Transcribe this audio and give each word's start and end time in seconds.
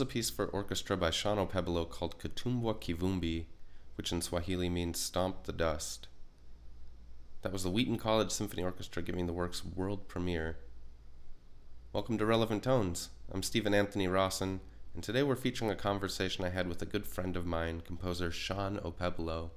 a 0.00 0.06
piece 0.06 0.30
for 0.30 0.46
orchestra 0.46 0.96
by 0.96 1.10
Shawn 1.10 1.36
Okpebholo 1.36 1.88
called 1.88 2.18
Kitumbwa 2.18 2.80
Kivumbi, 2.80 3.46
which 3.96 4.12
in 4.12 4.22
Swahili 4.22 4.68
means 4.68 4.98
Stomp 4.98 5.44
the 5.44 5.52
Dust. 5.52 6.08
That 7.42 7.52
was 7.52 7.64
the 7.64 7.70
Wheaton 7.70 7.98
College 7.98 8.30
Symphony 8.30 8.62
Orchestra 8.62 9.02
giving 9.02 9.26
the 9.26 9.32
work's 9.32 9.64
world 9.64 10.08
premiere. 10.08 10.58
Welcome 11.92 12.16
to 12.18 12.24
Relevant 12.24 12.62
Tones. 12.62 13.10
I'm 13.32 13.42
Stephen 13.42 13.74
Anthony 13.74 14.08
Rawson, 14.08 14.60
and 14.94 15.02
today 15.02 15.22
we're 15.22 15.36
featuring 15.36 15.70
a 15.70 15.76
conversation 15.76 16.44
I 16.44 16.50
had 16.50 16.68
with 16.68 16.80
a 16.80 16.86
good 16.86 17.06
friend 17.06 17.36
of 17.36 17.44
mine, 17.44 17.82
composer 17.82 18.30
Shawn 18.30 18.78
Okpebholo. 18.78 19.50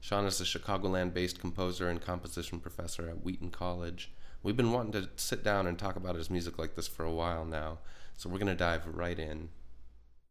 Shawn 0.00 0.26
is 0.26 0.40
a 0.40 0.44
Chicagoland 0.44 1.14
based 1.14 1.38
composer 1.38 1.88
and 1.88 2.00
composition 2.00 2.60
professor 2.60 3.08
at 3.08 3.22
Wheaton 3.22 3.50
College. 3.50 4.10
We've 4.42 4.56
been 4.56 4.72
wanting 4.72 4.92
to 4.92 5.08
sit 5.16 5.44
down 5.44 5.66
and 5.66 5.78
talk 5.78 5.96
about 5.96 6.16
his 6.16 6.30
music 6.30 6.58
like 6.58 6.74
this 6.74 6.88
for 6.88 7.04
a 7.04 7.12
while 7.12 7.44
now, 7.44 7.78
so 8.16 8.28
we're 8.28 8.38
going 8.38 8.46
to 8.48 8.54
dive 8.54 8.86
right 8.86 9.18
in. 9.18 9.50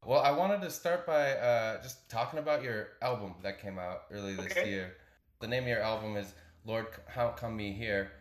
Well, 0.06 0.22
I 0.22 0.30
wanted 0.30 0.62
to 0.62 0.70
start 0.70 1.08
by 1.08 1.32
uh, 1.32 1.82
just 1.82 2.08
talking 2.12 2.38
about 2.38 2.62
your 2.62 2.90
album 3.02 3.34
that 3.42 3.60
came 3.60 3.80
out 3.80 4.04
early 4.12 4.36
this 4.36 4.52
okay. 4.52 4.70
year. 4.70 4.98
The 5.40 5.48
name 5.48 5.64
of 5.64 5.70
your 5.70 5.82
album 5.82 6.16
is 6.16 6.32
Lord, 6.64 6.86
How 7.08 7.30
Come 7.30 7.58
Me 7.58 7.74
Here? 7.74 8.12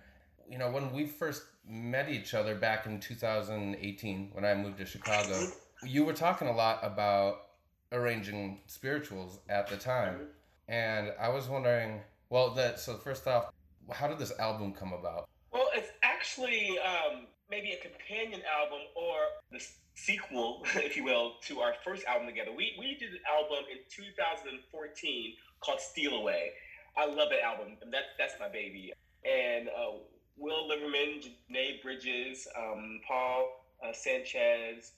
You 0.48 0.56
know, 0.56 0.70
when 0.70 0.94
we 0.94 1.04
first 1.04 1.42
met 1.68 2.08
each 2.08 2.32
other 2.32 2.54
back 2.54 2.86
in 2.86 3.00
2018, 3.00 4.30
when 4.32 4.46
I 4.46 4.54
moved 4.54 4.78
to 4.78 4.86
Chicago, 4.86 5.38
you 5.84 6.06
were 6.06 6.14
talking 6.14 6.48
a 6.48 6.54
lot 6.54 6.78
about 6.82 7.48
arranging 7.92 8.60
spirituals 8.66 9.40
at 9.50 9.68
the 9.68 9.76
time. 9.76 10.28
And 10.68 11.12
I 11.20 11.28
was 11.28 11.48
wondering, 11.48 12.00
well, 12.30 12.48
that 12.54 12.80
so 12.80 12.94
first 12.96 13.28
off, 13.28 13.50
how 13.92 14.08
did 14.08 14.18
this 14.18 14.32
album 14.38 14.72
come 14.72 14.94
about? 14.94 15.28
Well, 15.52 15.68
it's 15.74 15.90
actually 16.02 16.78
um, 16.78 17.26
maybe 17.50 17.72
a 17.72 17.80
companion 17.82 18.40
album 18.48 18.80
or 18.94 19.16
the 19.52 19.64
sequel, 19.94 20.62
if 20.76 20.96
you 20.96 21.04
will, 21.04 21.34
to 21.46 21.60
our 21.60 21.74
first 21.84 22.04
album 22.06 22.26
together. 22.26 22.50
We, 22.50 22.74
we 22.78 22.96
did 22.98 23.10
an 23.10 23.20
album 23.30 23.64
in 23.70 23.78
2014 23.90 25.34
called 25.60 25.80
Steal 25.80 26.14
Away. 26.14 26.50
I 26.96 27.06
love 27.06 27.28
that 27.30 27.42
album. 27.42 27.76
That, 27.90 28.02
that's 28.18 28.34
my 28.38 28.48
baby. 28.48 28.92
And 29.24 29.68
uh, 29.68 29.98
Will 30.36 30.68
Liverman, 30.68 31.22
Janai 31.22 31.82
Brugger, 31.84 32.36
um, 32.56 33.00
Paul 33.06 33.48
uh, 33.82 33.92
Sanchez, 33.92 34.92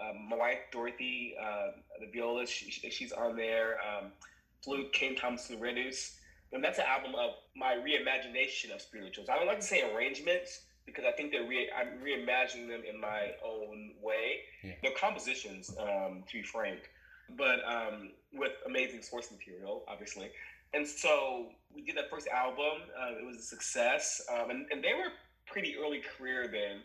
um, 0.00 0.28
my 0.28 0.36
wife 0.36 0.58
Dorothy, 0.72 1.34
uh, 1.42 1.72
the 2.00 2.10
violist, 2.12 2.52
she, 2.52 2.70
she's 2.90 3.12
on 3.12 3.36
there. 3.36 3.76
Um, 3.80 4.12
Flute, 4.62 4.92
King 4.92 5.16
Thomas 5.16 5.50
Redus. 5.50 6.16
And 6.52 6.62
that's 6.62 6.78
an 6.78 6.84
album 6.88 7.14
of 7.14 7.30
my 7.56 7.74
reimagination 7.74 8.74
of 8.74 8.80
spirituals. 8.80 9.28
I 9.28 9.36
don't 9.36 9.46
like 9.46 9.60
to 9.60 9.66
say 9.66 9.82
arrangements 9.94 10.62
because 10.86 11.04
I 11.06 11.12
think 11.12 11.32
they're 11.32 11.46
re- 11.46 11.70
I'm 11.76 11.98
reimagining 12.04 12.68
them 12.68 12.82
in 12.88 13.00
my 13.00 13.32
own 13.44 13.92
way. 14.02 14.40
Yeah. 14.62 14.72
They're 14.82 14.92
compositions, 14.98 15.74
um, 15.78 16.24
to 16.28 16.32
be 16.32 16.42
frank, 16.42 16.90
but 17.36 17.60
um, 17.66 18.10
with 18.32 18.52
amazing 18.66 19.02
source 19.02 19.30
material, 19.30 19.84
obviously. 19.88 20.30
And 20.72 20.86
so 20.86 21.46
we 21.74 21.82
did 21.82 21.96
that 21.96 22.10
first 22.10 22.28
album. 22.28 22.82
Uh, 22.98 23.18
it 23.20 23.26
was 23.26 23.36
a 23.36 23.42
success, 23.42 24.20
um, 24.32 24.50
and, 24.50 24.66
and 24.70 24.82
they 24.82 24.94
were 24.94 25.10
pretty 25.46 25.76
early 25.76 26.00
career 26.16 26.48
then. 26.48 26.82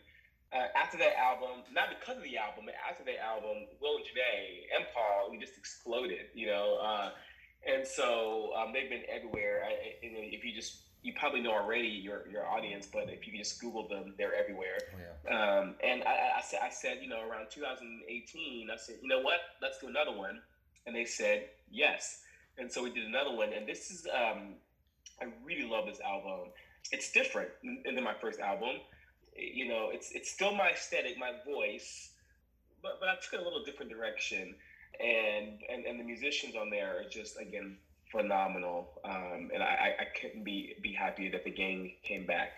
Uh, 0.53 0.67
after 0.75 0.97
that 0.97 1.17
album, 1.17 1.63
not 1.73 1.89
because 1.89 2.17
of 2.17 2.23
the 2.23 2.37
album, 2.37 2.65
but 2.65 2.75
after 2.89 3.03
that 3.03 3.19
album, 3.19 3.67
Will 3.81 3.97
and 3.97 4.05
Janai 4.05 4.77
and 4.77 4.85
Paul, 4.93 5.29
we 5.29 5.37
just 5.37 5.57
exploded, 5.57 6.27
you 6.33 6.47
know. 6.47 6.77
Uh, 6.81 7.09
and 7.67 7.85
so 7.85 8.51
um, 8.55 8.71
they've 8.71 8.89
been 8.89 9.03
everywhere. 9.09 9.63
I, 9.65 9.69
I, 9.69 9.97
if 10.01 10.45
you 10.45 10.53
just 10.53 10.81
you 11.05 11.13
probably 11.13 11.39
know 11.39 11.51
already 11.51 11.87
your 11.87 12.27
your 12.27 12.47
audience, 12.47 12.87
but 12.91 13.09
if 13.09 13.27
you 13.27 13.37
just 13.37 13.61
Google 13.61 13.87
them, 13.87 14.15
they're 14.17 14.33
everywhere. 14.33 14.79
Oh, 14.91 14.97
yeah. 15.29 15.59
um, 15.59 15.75
and 15.83 16.03
I, 16.03 16.39
I, 16.39 16.41
said, 16.41 16.59
I 16.63 16.69
said, 16.71 16.97
you 16.99 17.07
know, 17.07 17.21
around 17.21 17.45
2018, 17.51 18.69
I 18.71 18.75
said, 18.75 18.95
you 19.03 19.07
know 19.07 19.21
what, 19.21 19.39
let's 19.61 19.77
do 19.77 19.87
another 19.87 20.11
one, 20.11 20.41
and 20.87 20.95
they 20.95 21.05
said 21.05 21.49
yes, 21.71 22.21
and 22.57 22.71
so 22.71 22.81
we 22.81 22.91
did 22.91 23.05
another 23.05 23.35
one, 23.35 23.53
and 23.53 23.67
this 23.67 23.91
is, 23.91 24.07
um, 24.07 24.55
I 25.21 25.27
really 25.45 25.69
love 25.69 25.85
this 25.85 25.99
album. 25.99 26.49
It's 26.91 27.11
different 27.11 27.49
than 27.63 28.03
my 28.03 28.15
first 28.19 28.39
album. 28.39 28.77
You 29.37 29.67
know, 29.67 29.89
it's 29.93 30.11
it's 30.11 30.31
still 30.31 30.55
my 30.55 30.71
aesthetic, 30.71 31.19
my 31.19 31.33
voice, 31.45 32.13
but 32.81 32.99
but 32.99 33.09
I 33.09 33.15
took 33.15 33.33
it 33.33 33.39
a 33.41 33.43
little 33.43 33.63
different 33.63 33.91
direction, 33.91 34.55
and 34.99 35.59
and 35.69 35.85
and 35.85 35.99
the 35.99 36.03
musicians 36.03 36.55
on 36.55 36.71
there 36.71 36.99
are 36.99 37.09
just 37.09 37.39
again 37.39 37.77
phenomenal. 38.15 38.87
Um, 39.03 39.49
and 39.53 39.61
I, 39.61 39.95
I 39.99 40.05
couldn't 40.19 40.43
be 40.43 40.75
be 40.81 40.93
happier 40.93 41.31
that 41.31 41.43
the 41.43 41.51
gang 41.51 41.91
came 42.03 42.25
back. 42.25 42.49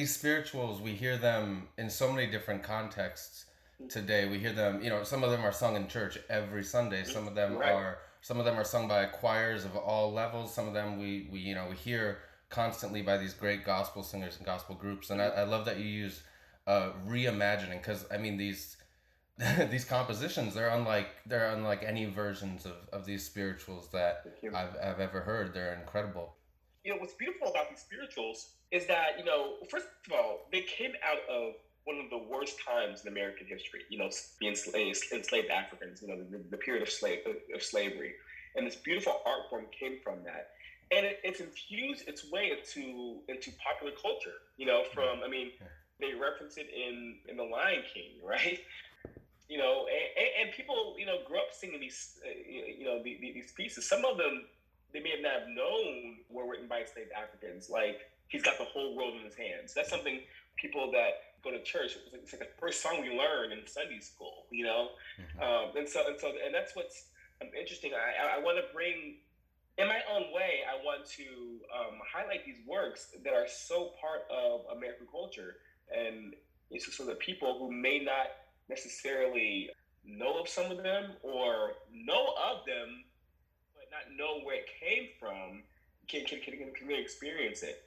These 0.00 0.16
spirituals 0.16 0.80
we 0.80 0.92
hear 0.92 1.18
them 1.18 1.68
in 1.76 1.90
so 1.90 2.10
many 2.10 2.26
different 2.26 2.62
contexts 2.62 3.44
today. 3.90 4.26
We 4.26 4.38
hear 4.38 4.54
them 4.54 4.82
you 4.82 4.88
know 4.88 5.02
some 5.04 5.22
of 5.22 5.30
them 5.30 5.44
are 5.44 5.52
sung 5.52 5.76
in 5.76 5.88
church 5.88 6.18
every 6.30 6.64
sunday. 6.64 7.04
Some 7.04 7.28
of 7.28 7.34
them 7.34 7.58
right. 7.58 7.70
are 7.70 7.98
some 8.22 8.38
of 8.38 8.46
them 8.46 8.58
are 8.58 8.64
sung 8.64 8.88
by 8.88 9.04
choirs 9.04 9.66
of 9.66 9.76
all 9.76 10.10
levels. 10.10 10.54
Some 10.54 10.66
of 10.66 10.72
them 10.72 10.98
we, 10.98 11.28
we 11.30 11.40
you 11.40 11.54
know 11.54 11.66
we 11.68 11.76
hear 11.76 12.20
constantly 12.48 13.02
by 13.02 13.18
these 13.18 13.34
great 13.34 13.62
gospel 13.62 14.02
singers 14.02 14.38
and 14.38 14.46
gospel 14.46 14.74
groups. 14.74 15.10
And 15.10 15.20
i, 15.20 15.26
I 15.26 15.44
love 15.44 15.66
that 15.66 15.78
you 15.78 15.84
use 15.84 16.22
uh, 16.66 16.90
reimagining 17.06 17.82
because 17.82 18.06
i 18.10 18.16
mean 18.16 18.38
these 18.38 18.76
these 19.70 19.84
compositions 19.84 20.54
they're 20.54 20.68
unlike 20.68 21.08
they're 21.26 21.50
unlike 21.50 21.82
any 21.82 22.06
versions 22.06 22.64
of, 22.64 22.76
of 22.92 23.04
these 23.04 23.22
spirituals 23.24 23.88
that 23.92 24.14
I've, 24.54 24.74
I've 24.82 25.00
ever 25.00 25.20
heard. 25.20 25.52
They're 25.52 25.74
incredible 25.74 26.36
you 26.84 26.92
know 26.92 26.98
what's 26.98 27.14
beautiful 27.14 27.48
about 27.48 27.68
these 27.68 27.80
spirituals 27.80 28.50
is 28.70 28.86
that 28.86 29.18
you 29.18 29.24
know 29.24 29.56
first 29.68 29.86
of 30.06 30.12
all 30.12 30.46
they 30.52 30.62
came 30.62 30.92
out 31.04 31.18
of 31.28 31.54
one 31.84 31.98
of 31.98 32.10
the 32.10 32.18
worst 32.18 32.56
times 32.64 33.02
in 33.02 33.08
American 33.08 33.46
history. 33.46 33.82
You 33.88 33.98
know, 33.98 34.10
being 34.38 34.54
enslaved 35.12 35.50
Africans. 35.50 36.02
You 36.02 36.08
know, 36.08 36.16
the, 36.30 36.38
the 36.50 36.56
period 36.56 36.82
of 36.82 36.90
slave 36.90 37.20
of 37.54 37.62
slavery, 37.62 38.14
and 38.56 38.66
this 38.66 38.76
beautiful 38.76 39.20
art 39.26 39.48
form 39.48 39.66
came 39.78 39.98
from 40.02 40.22
that. 40.24 40.50
And 40.92 41.06
it, 41.06 41.20
it's 41.22 41.40
infused 41.40 42.08
its 42.08 42.30
way 42.30 42.52
into 42.52 43.20
into 43.28 43.50
popular 43.64 43.92
culture. 44.00 44.38
You 44.56 44.66
know, 44.66 44.84
from 44.92 45.20
I 45.24 45.28
mean, 45.28 45.52
they 46.00 46.14
reference 46.14 46.56
it 46.56 46.68
in 46.74 47.16
in 47.28 47.36
the 47.36 47.44
Lion 47.44 47.82
King, 47.92 48.12
right? 48.24 48.60
You 49.48 49.58
know, 49.58 49.86
and, 50.16 50.46
and 50.46 50.54
people 50.54 50.94
you 50.98 51.06
know 51.06 51.18
grew 51.26 51.38
up 51.38 51.52
singing 51.52 51.80
these 51.80 52.18
uh, 52.24 52.30
you 52.48 52.84
know 52.84 53.02
these 53.02 53.52
pieces. 53.56 53.88
Some 53.88 54.04
of 54.04 54.18
them 54.18 54.44
they 54.92 55.00
may 55.00 55.14
not 55.20 55.32
have 55.32 55.48
known 55.48 56.18
were 56.28 56.46
by 56.70 56.80
enslaved 56.80 57.10
Africans, 57.12 57.68
like 57.68 58.08
he's 58.28 58.42
got 58.42 58.56
the 58.56 58.64
whole 58.64 58.96
world 58.96 59.14
in 59.18 59.24
his 59.24 59.34
hands. 59.34 59.74
That's 59.74 59.90
something 59.90 60.20
people 60.56 60.90
that 60.92 61.36
go 61.42 61.50
to 61.50 61.62
church, 61.62 61.96
it's 61.96 62.12
like, 62.12 62.22
it's 62.22 62.32
like 62.32 62.40
the 62.40 62.60
first 62.60 62.82
song 62.82 63.00
we 63.00 63.10
learn 63.10 63.52
in 63.52 63.66
Sunday 63.66 64.00
school, 64.00 64.46
you 64.50 64.64
know? 64.64 64.90
Mm-hmm. 65.18 65.40
Um, 65.42 65.76
and 65.76 65.88
so, 65.88 66.06
and 66.06 66.18
so, 66.20 66.32
and 66.44 66.54
that's 66.54 66.76
what's 66.76 67.06
um, 67.42 67.48
interesting. 67.58 67.92
I, 67.94 68.38
I, 68.38 68.42
want 68.42 68.58
to 68.58 68.64
bring, 68.72 69.16
in 69.78 69.88
my 69.88 70.00
own 70.12 70.32
way, 70.32 70.60
I 70.68 70.82
want 70.84 71.06
to 71.16 71.24
um, 71.74 71.98
highlight 72.06 72.44
these 72.44 72.58
works 72.66 73.08
that 73.24 73.32
are 73.32 73.46
so 73.48 73.92
part 74.00 74.22
of 74.30 74.76
American 74.76 75.06
culture. 75.10 75.56
And 75.96 76.34
it's 76.70 76.94
so 76.94 77.04
that 77.06 77.18
people 77.18 77.58
who 77.58 77.72
may 77.72 77.98
not 77.98 78.28
necessarily 78.68 79.70
know 80.04 80.40
of 80.40 80.48
some 80.48 80.70
of 80.70 80.82
them 80.82 81.12
or 81.22 81.72
know 81.92 82.34
of 82.50 82.66
them, 82.66 83.04
but 83.74 83.88
not 83.90 84.16
know 84.16 84.44
where 84.44 84.56
it 84.56 84.66
came 84.78 85.08
from, 85.18 85.62
can, 86.10 86.24
can, 86.24 86.40
can, 86.40 86.72
can 86.74 86.86
really 86.86 87.02
experience 87.02 87.62
it. 87.62 87.84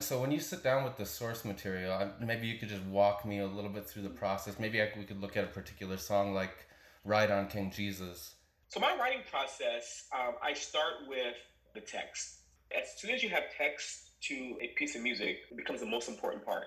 So 0.00 0.20
when 0.20 0.30
you 0.30 0.38
sit 0.38 0.62
down 0.62 0.84
with 0.84 0.96
the 0.96 1.04
source 1.04 1.44
material, 1.44 2.12
maybe 2.20 2.46
you 2.46 2.58
could 2.58 2.68
just 2.68 2.84
walk 2.84 3.24
me 3.26 3.40
a 3.40 3.46
little 3.46 3.70
bit 3.70 3.84
through 3.88 4.02
the 4.02 4.10
process. 4.10 4.58
Maybe 4.58 4.80
I, 4.80 4.90
we 4.96 5.04
could 5.04 5.20
look 5.20 5.36
at 5.36 5.44
a 5.44 5.48
particular 5.48 5.96
song 5.96 6.34
like 6.34 6.68
"Ride 7.04 7.30
on 7.32 7.48
King 7.48 7.72
Jesus." 7.74 8.36
So 8.68 8.78
my 8.78 8.96
writing 8.96 9.22
process, 9.28 10.04
um, 10.14 10.34
I 10.42 10.52
start 10.52 11.08
with 11.08 11.34
the 11.74 11.80
text. 11.80 12.40
As 12.70 13.00
soon 13.00 13.10
as 13.10 13.22
you 13.22 13.30
have 13.30 13.44
text 13.56 14.20
to 14.28 14.34
a 14.60 14.68
piece 14.76 14.94
of 14.94 15.02
music, 15.02 15.38
it 15.50 15.56
becomes 15.56 15.80
the 15.80 15.86
most 15.86 16.08
important 16.08 16.44
part. 16.44 16.66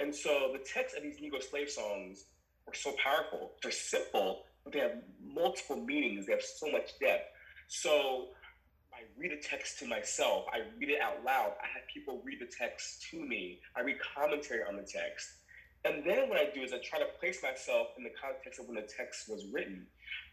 And 0.00 0.14
so 0.14 0.50
the 0.52 0.64
text 0.64 0.96
of 0.96 1.02
these 1.02 1.20
Negro 1.20 1.42
slave 1.42 1.68
songs 1.68 2.24
are 2.68 2.74
so 2.74 2.94
powerful. 3.02 3.52
They're 3.62 3.72
simple, 3.72 4.44
but 4.64 4.72
they 4.72 4.78
have 4.80 4.98
multiple 5.22 5.76
meanings. 5.76 6.26
They 6.26 6.32
have 6.32 6.42
so 6.42 6.70
much 6.70 6.98
depth. 7.00 7.28
So 7.68 8.28
I 8.96 9.04
read 9.20 9.32
a 9.32 9.36
text 9.36 9.78
to 9.80 9.86
myself. 9.86 10.46
I 10.52 10.62
read 10.78 10.88
it 10.88 11.00
out 11.00 11.22
loud. 11.22 11.52
I 11.60 11.68
have 11.68 11.84
people 11.92 12.22
read 12.24 12.40
the 12.40 12.46
text 12.46 13.04
to 13.10 13.20
me. 13.20 13.60
I 13.76 13.82
read 13.82 13.98
commentary 14.00 14.62
on 14.66 14.76
the 14.76 14.82
text. 14.82 15.28
And 15.84 16.02
then 16.02 16.30
what 16.30 16.38
I 16.38 16.48
do 16.52 16.62
is 16.62 16.72
I 16.72 16.78
try 16.78 16.98
to 16.98 17.06
place 17.20 17.42
myself 17.42 17.88
in 17.98 18.04
the 18.04 18.10
context 18.10 18.58
of 18.58 18.66
when 18.66 18.76
the 18.76 18.88
text 18.88 19.28
was 19.28 19.44
written. 19.52 19.86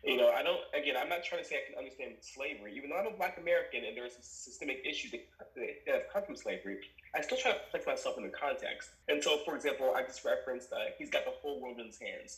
You 0.04 0.16
know, 0.18 0.32
I 0.32 0.44
don't, 0.44 0.62
again, 0.74 0.96
I'm 0.98 1.10
not 1.10 1.24
trying 1.24 1.44
to 1.44 1.48
say 1.48 1.60
I 1.60 1.70
can 1.70 1.78
understand 1.78 2.16
slavery. 2.22 2.74
Even 2.78 2.90
though 2.90 2.98
I'm 2.98 3.08
a 3.08 3.18
black 3.18 3.38
American 3.38 3.84
and 3.84 3.96
there 3.96 4.06
are 4.06 4.16
systemic 4.22 4.82
issues 4.88 5.12
that, 5.12 5.28
that 5.56 5.94
have 5.94 6.08
come 6.12 6.24
from 6.24 6.36
slavery, 6.38 6.80
I 7.14 7.22
still 7.22 7.38
try 7.38 7.52
to 7.52 7.60
place 7.70 7.84
myself 7.86 8.18
in 8.18 8.24
the 8.24 8.34
context. 8.34 8.92
And 9.10 9.22
so, 9.22 9.44
for 9.46 9.56
example, 9.56 9.94
I 9.94 10.04
just 10.04 10.24
referenced 10.24 10.72
uh, 10.72 10.96
He's 10.98 11.12
Got 11.12 11.26
the 11.26 11.36
Whole 11.42 11.60
World 11.60 11.80
in 11.80 11.88
His 11.88 12.00
Hands. 12.00 12.32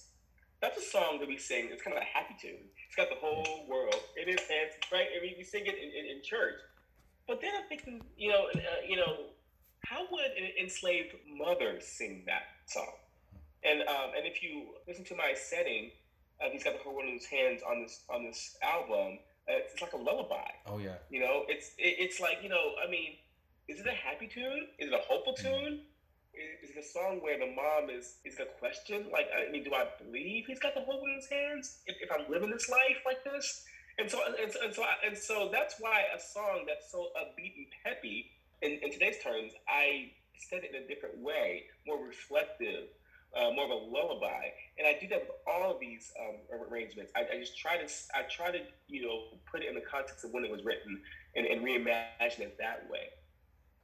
That's 0.62 0.78
a 0.78 0.82
song 0.82 1.20
that 1.20 1.28
we 1.28 1.38
sing. 1.38 1.70
It's 1.72 1.82
kind 1.82 1.96
of 1.96 2.02
a 2.02 2.06
happy 2.06 2.36
tune. 2.41 2.70
It's 2.88 2.96
got 2.96 3.10
the 3.10 3.15
whole 3.15 3.65
world 3.68 3.96
in 4.15 4.28
his 4.28 4.39
hands, 4.48 4.72
right? 4.91 5.08
I 5.18 5.22
mean, 5.22 5.36
we 5.38 5.44
sing 5.44 5.63
it 5.65 5.76
in, 5.76 5.89
in, 5.91 6.18
in 6.18 6.24
church. 6.24 6.56
But 7.28 7.41
then 7.41 7.52
I'm 7.56 7.68
thinking, 7.68 8.02
you 8.18 8.30
know, 8.30 8.48
uh, 8.54 8.60
you 8.88 8.96
know, 8.96 9.32
how 9.86 10.06
would 10.12 10.32
an 10.38 10.50
enslaved 10.62 11.15
mother 11.28 11.80
sing 11.82 12.24
that 12.28 12.44
song? 12.65 12.94
And 13.63 13.82
um, 13.82 14.12
and 14.15 14.26
if 14.26 14.44
you 14.44 14.68
listen 14.88 15.04
to 15.06 15.15
my 15.15 15.34
setting, 15.34 15.91
uh, 16.41 16.50
he's 16.52 16.63
got 16.63 16.74
the 16.74 16.80
whole 16.80 16.96
world 16.96 17.08
in 17.08 17.15
his 17.15 17.26
hands 17.26 17.62
on 17.68 17.82
this 17.82 18.04
on 18.10 18.24
this 18.24 18.58
album. 18.62 19.20
Uh, 19.50 19.62
it's 19.72 19.82
like 19.82 19.94
a 19.94 19.98
lullaby. 19.98 20.50
Oh 20.68 20.78
yeah. 20.78 20.96
You 21.10 21.20
know, 21.20 21.44
it's 21.48 21.70
it, 21.78 21.96
it's 22.00 22.20
like 22.20 22.39
you 22.44 22.50
know, 22.50 22.74
I 22.86 22.89
mean, 22.89 23.13
is 23.68 23.80
it 23.80 23.88
a 23.88 23.91
happy 23.91 24.28
tune? 24.28 24.68
Is 24.78 24.89
it 24.89 24.94
a 24.94 25.02
hopeful 25.08 25.34
mm-hmm. 25.34 25.65
tune? 25.65 25.80
Is, 26.36 26.76
it 26.76 26.86
song 26.86 27.19
where 27.21 27.39
the 27.39 27.54
mom 27.56 27.89
is 27.89 28.15
is 28.26 28.36
the 28.36 28.48
question? 28.60 29.08
Like, 29.12 29.28
I 29.32 29.52
mean, 29.52 29.63
do 29.63 29.74
I 29.74 29.88
believe 30.04 30.45
he's 30.48 30.60
got 30.60 30.76
the 30.76 30.82
whole 30.82 31.02
in 31.06 31.15
his 31.15 31.28
hands? 31.30 31.80
If, 31.88 31.95
if 32.02 32.10
I'm 32.12 32.30
living 32.30 32.52
this 32.52 32.69
life 32.69 33.00
like 33.06 33.24
this, 33.24 33.65
and 33.98 34.10
so 34.10 34.19
and 34.41 34.52
so 34.52 34.60
and 34.63 34.74
so, 34.74 34.84
and 35.06 35.17
so 35.17 35.50
that's 35.52 35.76
why 35.80 36.04
a 36.15 36.19
song 36.19 36.65
that's 36.67 36.91
so 36.91 37.10
upbeat 37.19 37.56
and 37.56 37.67
peppy 37.84 38.32
in, 38.62 38.80
in 38.84 38.91
today's 38.91 39.17
terms, 39.24 39.54
I 39.67 40.12
said 40.50 40.63
it 40.63 40.76
in 40.76 40.84
a 40.84 40.88
different 40.88 41.17
way, 41.19 41.63
more 41.88 42.04
reflective 42.06 42.89
uh, 43.36 43.52
more 43.52 43.65
of 43.65 43.71
a 43.71 43.74
lullaby. 43.74 44.48
And 44.80 44.88
I 44.88 44.98
do 45.00 45.08
that 45.10 45.21
with 45.21 45.32
all 45.48 45.71
of 45.71 45.80
these 45.80 46.12
um, 46.19 46.36
arrangements. 46.69 47.12
I, 47.15 47.21
I, 47.36 47.39
just 47.39 47.58
try 47.58 47.78
to, 47.78 47.88
I 48.15 48.24
try 48.30 48.52
to, 48.52 48.60
you 48.88 49.06
know, 49.06 49.39
put 49.50 49.62
it 49.62 49.69
in 49.69 49.76
the 49.76 49.82
context 49.82 50.24
of 50.24 50.32
when 50.32 50.45
it 50.45 50.52
was 50.52 50.63
written 50.63 51.02
and, 51.36 51.45
and 51.45 51.62
reimagine 51.62 52.39
it 52.39 52.58
that 52.60 52.88
way. 52.89 53.12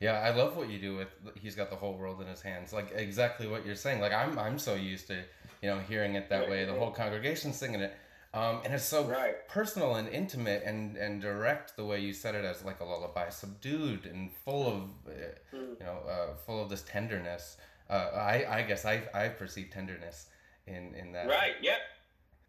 Yeah, 0.02 0.14
I 0.14 0.32
love 0.32 0.58
what 0.58 0.70
you 0.70 0.80
do 0.80 0.98
with 0.98 1.08
he's 1.36 1.56
got 1.56 1.70
the 1.70 1.76
whole 1.76 1.94
world 1.94 2.22
in 2.22 2.28
his 2.28 2.42
hands. 2.42 2.74
Like 2.74 2.92
exactly 2.96 3.48
what 3.48 3.66
you're 3.66 3.76
saying. 3.76 4.02
Like 4.02 4.14
I'm 4.14 4.38
I'm 4.38 4.60
so 4.60 4.76
used 4.76 5.08
to, 5.08 5.24
you 5.62 5.70
know, 5.70 5.80
hearing 5.80 6.16
it 6.16 6.30
that 6.30 6.42
right, 6.42 6.50
way, 6.50 6.66
the 6.66 6.74
whole 6.74 6.92
congregation 6.92 7.54
singing 7.54 7.82
it. 7.82 7.96
Um, 8.34 8.62
and 8.64 8.74
it's 8.74 8.86
so 8.86 9.04
right. 9.04 9.46
personal 9.50 9.96
and 9.96 10.08
intimate 10.08 10.64
and, 10.66 10.96
and 10.96 11.22
direct 11.22 11.76
the 11.76 11.84
way 11.84 12.00
you 12.00 12.14
said 12.14 12.34
it 12.34 12.46
as 12.46 12.64
like 12.64 12.80
a 12.80 12.86
lullaby, 12.86 13.28
subdued 13.28 14.06
and 14.06 14.32
full 14.46 14.68
of, 14.68 14.84
uh, 15.06 15.12
mm. 15.54 15.78
you 15.78 15.86
know, 15.86 15.98
uh, 16.10 16.36
full 16.46 16.64
of 16.64 16.70
this 16.70 16.82
tenderness 16.84 17.58
uh, 17.92 18.10
I 18.16 18.60
I 18.60 18.62
guess 18.64 18.86
I 18.86 19.04
I 19.14 19.28
perceive 19.28 19.70
tenderness 19.70 20.28
in 20.66 20.96
in 20.96 21.12
that. 21.12 21.28
Right. 21.28 21.56
Yep. 21.62 21.78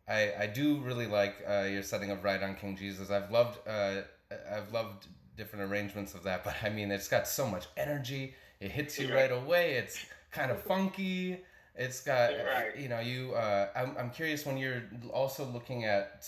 I 0.09 0.33
I 0.39 0.47
do 0.47 0.79
really 0.79 1.07
like 1.07 1.45
uh, 1.47 1.63
your 1.63 1.83
setting 1.83 2.11
of 2.11 2.23
"Ride 2.23 2.43
on 2.43 2.55
King 2.55 2.77
Jesus." 2.77 3.11
I've 3.11 3.31
loved 3.31 3.59
uh, 3.67 4.03
I've 4.51 4.73
loved 4.73 5.09
different 5.37 5.71
arrangements 5.71 6.15
of 6.15 6.23
that, 6.25 6.45
but 6.45 6.55
I 6.63 6.69
mean 6.69 6.91
it's 6.91 7.09
got 7.09 7.27
so 7.27 7.47
much 7.47 7.67
energy. 7.77 8.35
It 8.61 8.71
hits 8.71 8.99
you 8.99 9.13
right 9.15 9.33
away. 9.33 9.75
It's 9.75 10.05
kind 10.31 10.51
of 10.51 10.63
funky. 10.63 11.41
It's 11.75 12.01
got 12.03 12.33
right. 12.33 12.77
you 12.77 12.89
know 12.89 13.01
you. 13.01 13.33
Uh, 13.35 13.69
I'm 13.75 13.97
I'm 13.99 14.11
curious 14.11 14.45
when 14.45 14.57
you're 14.59 14.83
also 15.13 15.45
looking 15.45 15.85
at 15.85 16.25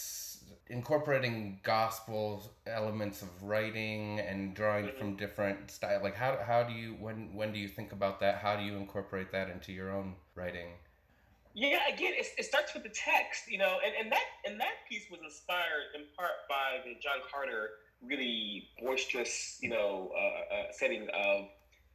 incorporating 0.68 1.60
gospel 1.62 2.50
elements 2.66 3.20
of 3.20 3.28
writing 3.42 4.20
and 4.20 4.54
drawing 4.54 4.86
mm-hmm. 4.86 4.98
from 4.98 5.16
different 5.16 5.70
style 5.70 6.00
like 6.02 6.14
how, 6.14 6.38
how 6.46 6.62
do 6.62 6.72
you 6.72 6.96
when 6.98 7.34
when 7.34 7.52
do 7.52 7.58
you 7.58 7.68
think 7.68 7.92
about 7.92 8.18
that 8.18 8.38
how 8.38 8.56
do 8.56 8.62
you 8.62 8.74
incorporate 8.76 9.30
that 9.30 9.50
into 9.50 9.72
your 9.72 9.94
own 9.94 10.14
writing 10.34 10.68
yeah 11.52 11.80
again 11.92 12.12
it, 12.16 12.26
it 12.38 12.44
starts 12.46 12.72
with 12.72 12.82
the 12.82 12.88
text 12.88 13.44
you 13.46 13.58
know 13.58 13.76
and, 13.84 13.94
and 14.00 14.10
that 14.10 14.24
and 14.46 14.58
that 14.58 14.72
piece 14.88 15.04
was 15.10 15.20
inspired 15.22 15.92
in 15.94 16.02
part 16.16 16.48
by 16.48 16.80
the 16.84 16.94
john 16.94 17.20
carter 17.30 17.70
really 18.06 18.68
boisterous 18.80 19.58
you 19.60 19.70
know 19.70 20.10
uh, 20.16 20.54
uh, 20.54 20.64
setting 20.72 21.08
of 21.14 21.46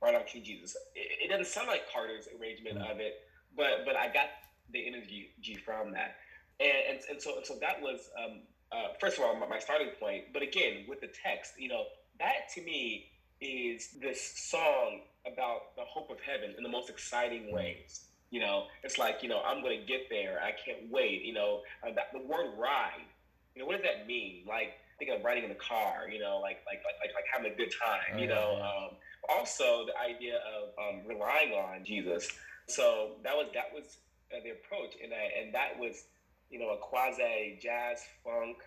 Ride 0.02 0.16
on 0.16 0.24
King 0.24 0.44
Jesus. 0.44 0.78
It, 0.96 1.26
it, 1.26 1.30
doesn't 1.30 1.48
sound 1.48 1.68
like 1.68 1.92
Carter's 1.92 2.30
arrangement 2.40 2.80
mm-hmm. 2.80 2.92
of 2.92 3.00
it, 3.00 3.16
but 3.56 3.86
but 3.86 3.96
I 3.96 4.08
got 4.08 4.28
the 4.72 4.86
energy 4.88 5.34
from 5.66 5.92
that, 5.92 6.16
and 6.60 6.72
and, 6.90 7.00
and 7.10 7.22
so 7.22 7.38
and 7.38 7.46
so 7.46 7.56
that 7.60 7.82
was 7.82 8.10
um, 8.18 8.42
uh, 8.72 8.94
first 9.00 9.18
of 9.18 9.24
all, 9.24 9.36
my 9.36 9.60
starting 9.60 9.90
point. 10.00 10.26
But 10.34 10.42
again, 10.42 10.86
with 10.88 11.02
the 11.02 11.08
text, 11.08 11.54
you 11.58 11.70
know, 11.70 11.86
that 12.20 12.50
to 12.56 12.62
me 12.62 13.10
is 13.42 13.90
this 14.02 14.22
song 14.50 15.02
about 15.26 15.76
the 15.76 15.84
hope 15.84 16.10
of 16.10 16.18
heaven 16.20 16.54
in 16.58 16.64
the 16.64 16.70
most 16.70 16.90
exciting 16.90 17.52
ways. 17.52 18.02
You 18.32 18.42
know, 18.42 18.66
it's 18.84 18.98
like, 18.98 19.24
you 19.24 19.30
know, 19.30 19.42
I'm 19.44 19.62
going 19.62 19.80
to 19.80 19.86
get 19.86 20.10
there. 20.10 20.40
I 20.44 20.52
can't 20.52 20.92
wait. 20.92 21.24
You 21.24 21.34
know, 21.34 21.62
uh, 21.84 21.92
that, 21.96 22.12
the 22.14 22.20
word 22.20 22.52
ride, 22.58 23.08
you 23.56 23.62
know, 23.62 23.66
what 23.66 23.78
does 23.78 23.86
that 23.86 24.06
mean? 24.06 24.44
Like, 24.48 24.74
think 25.00 25.10
of 25.12 25.24
riding 25.24 25.44
in 25.44 25.50
the 25.50 25.56
car, 25.56 26.08
you 26.12 26.20
know, 26.20 26.40
like, 26.40 26.60
like, 26.68 26.84
like, 26.86 26.96
like, 27.00 27.16
like 27.16 27.26
having 27.34 27.52
a 27.52 27.56
good 27.56 27.74
time, 27.82 28.20
you 28.20 28.28
know. 28.28 28.60
Um, 28.62 28.98
also, 29.28 29.86
the 29.86 29.98
idea 29.98 30.40
of 30.54 30.70
um, 30.78 31.08
relying 31.08 31.54
on 31.54 31.84
Jesus. 31.84 32.28
So 32.68 33.16
that 33.24 33.36
was, 33.36 33.48
that 33.54 33.74
was 33.74 33.98
uh, 34.32 34.44
the 34.44 34.52
approach. 34.52 34.96
And, 35.02 35.14
I, 35.14 35.42
and 35.42 35.54
that 35.56 35.80
was, 35.80 36.04
you 36.52 36.60
know, 36.60 36.70
a 36.70 36.78
quasi 36.78 37.58
jazz 37.62 38.04
funk. 38.24 38.58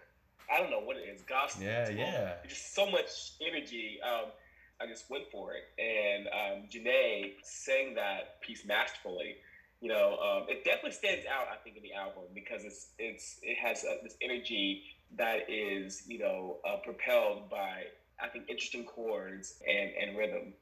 I 0.52 0.58
don't 0.58 0.70
know 0.70 0.80
what 0.80 0.96
it 0.96 1.08
is, 1.08 1.22
gospel. 1.22 1.62
Yeah, 1.62 1.88
yeah. 1.88 2.34
Just 2.48 2.74
so 2.74 2.90
much 2.90 3.34
energy. 3.40 4.00
Um, 4.02 4.32
I 4.80 4.86
just 4.86 5.08
went 5.08 5.30
for 5.30 5.54
it, 5.54 5.62
and 5.78 6.26
um, 6.26 6.68
Janai 6.68 7.34
sang 7.44 7.94
that 7.94 8.40
piece 8.40 8.66
masterfully. 8.66 9.36
You 9.80 9.88
know, 9.88 10.18
um, 10.18 10.46
it 10.48 10.64
definitely 10.64 10.90
stands 10.92 11.24
out. 11.26 11.46
I 11.52 11.56
think 11.62 11.76
in 11.76 11.82
the 11.84 11.92
album 11.92 12.24
because 12.34 12.64
it's 12.64 12.88
it's 12.98 13.38
it 13.42 13.58
has 13.58 13.84
uh, 13.84 14.02
this 14.02 14.16
energy 14.20 14.82
that 15.16 15.50
is 15.50 16.02
you 16.06 16.18
know 16.18 16.58
uh, 16.66 16.76
propelled 16.76 17.50
by 17.50 17.84
I 18.20 18.28
think 18.28 18.48
interesting 18.48 18.84
chords 18.84 19.54
and 19.68 19.90
and 20.00 20.16
rhythm. 20.16 20.54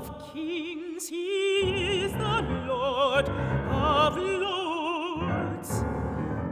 of 0.00 0.32
kings, 0.32 1.08
he 1.08 2.04
is 2.04 2.12
the 2.12 2.40
Lord 2.66 3.28
of 3.28 4.16
lords. 4.16 5.84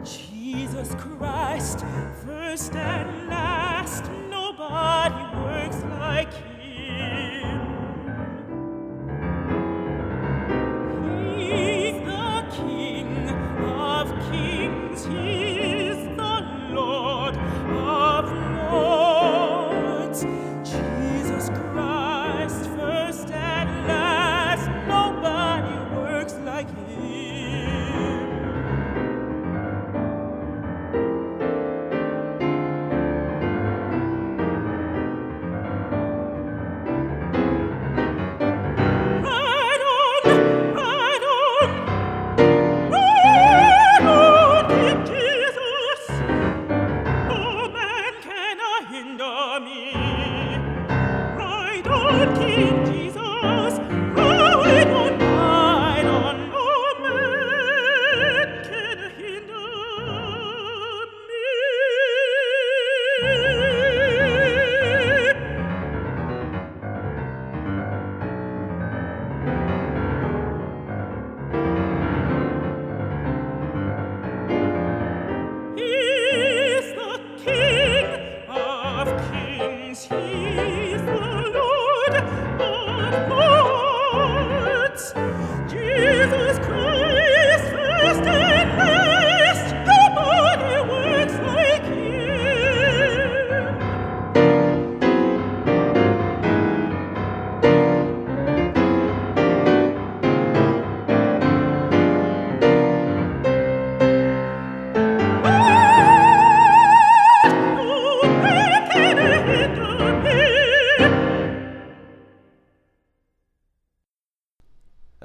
Jesus 0.05 0.95
Christ, 0.97 1.85
first 2.27 2.75
and 2.75 2.98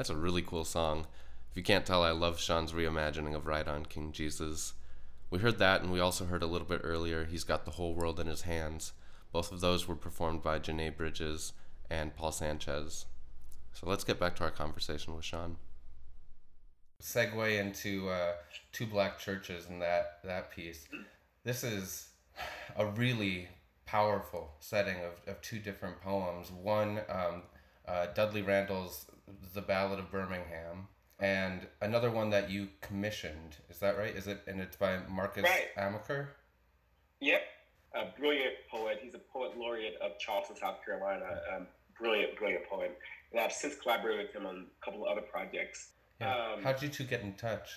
song. 0.06 1.08
If 1.52 1.58
you 1.58 1.64
can't 1.64 1.86
tell, 1.86 2.04
I 2.04 2.12
love 2.12 2.40
Shawn's 2.40 2.72
reimagining 2.72 3.36
of 3.36 3.46
Ride 3.46 3.68
On 3.68 3.86
King 3.86 4.12
Jesus. 4.12 4.74
We 5.30 5.40
heard 5.40 5.60
that, 5.60 5.82
and 5.82 5.92
we 5.92 6.00
also 6.00 6.26
heard 6.26 6.44
a 6.44 6.48
little 6.48 6.68
bit 6.68 6.82
earlier, 6.84 7.26
He's 7.26 7.44
Got 7.44 7.66
the 7.66 7.72
Whole 7.72 7.94
World 7.94 8.20
in 8.20 8.28
His 8.28 8.42
Hands. 8.42 8.92
Both 9.32 9.52
of 9.52 9.62
those 9.62 9.88
were 9.88 9.96
performed 9.96 10.42
by 10.42 10.60
Janai 10.60 10.96
Brugger 10.96 11.52
and 11.90 12.16
Paul 12.16 12.32
Sanchez. 12.32 13.06
So 13.74 13.90
let's 13.90 14.04
get 14.04 14.20
back 14.20 14.36
to 14.38 14.44
our 14.44 14.52
conversation 14.52 15.16
with 15.16 15.26
Sean. 15.26 15.58
Segue 17.02 17.60
into 17.60 18.10
uh, 18.10 18.34
two 18.72 18.86
black 18.86 19.20
churches 19.20 19.66
and 19.70 19.82
that 19.82 20.20
that 20.24 20.52
piece. 20.52 20.88
This 21.44 21.64
is 21.64 22.08
a 22.78 22.86
really 22.86 23.48
powerful 23.86 24.52
setting 24.60 24.98
of, 24.98 25.20
of 25.28 25.42
two 25.42 25.60
different 25.60 26.00
poems. 26.02 26.52
One, 26.52 27.02
um, 27.10 27.44
uh, 27.88 28.08
Dudley 28.16 28.42
Randall's 28.42 29.06
the 29.54 29.62
Ballad 29.62 30.00
of 30.00 30.12
Birmingham, 30.12 30.88
and 31.20 31.68
another 31.82 32.12
one 32.12 32.30
that 32.32 32.50
you 32.50 32.70
commissioned. 32.82 33.58
Is 33.70 33.80
that 33.80 33.98
right? 33.98 34.16
Is 34.16 34.28
it? 34.28 34.42
And 34.48 34.60
it's 34.60 34.76
by 34.76 35.00
Marcus 35.10 35.44
right. 35.44 35.68
Amaker. 35.78 36.28
Yep, 37.22 37.42
a 37.96 38.20
brilliant 38.20 38.56
poet. 38.70 39.00
He's 39.02 39.16
a 39.16 39.22
poet 39.32 39.58
laureate 39.58 39.96
of 40.02 40.20
Charleston, 40.20 40.58
South 40.58 40.84
Carolina. 40.84 41.26
Um, 41.56 41.68
brilliant, 42.00 42.38
brilliant 42.38 42.66
poet. 42.70 42.98
And 43.32 43.40
I've 43.40 43.54
since 43.54 43.76
collaborated 43.76 44.28
with 44.28 44.36
him 44.36 44.46
on 44.46 44.68
a 44.82 44.86
couple 44.86 45.06
of 45.06 45.12
other 45.12 45.26
projects. 45.26 45.92
Yeah. 46.20 46.34
Um, 46.34 46.64
How'd 46.64 46.82
you 46.82 46.90
two 46.90 47.06
get 47.06 47.22
in 47.22 47.34
touch? 47.34 47.70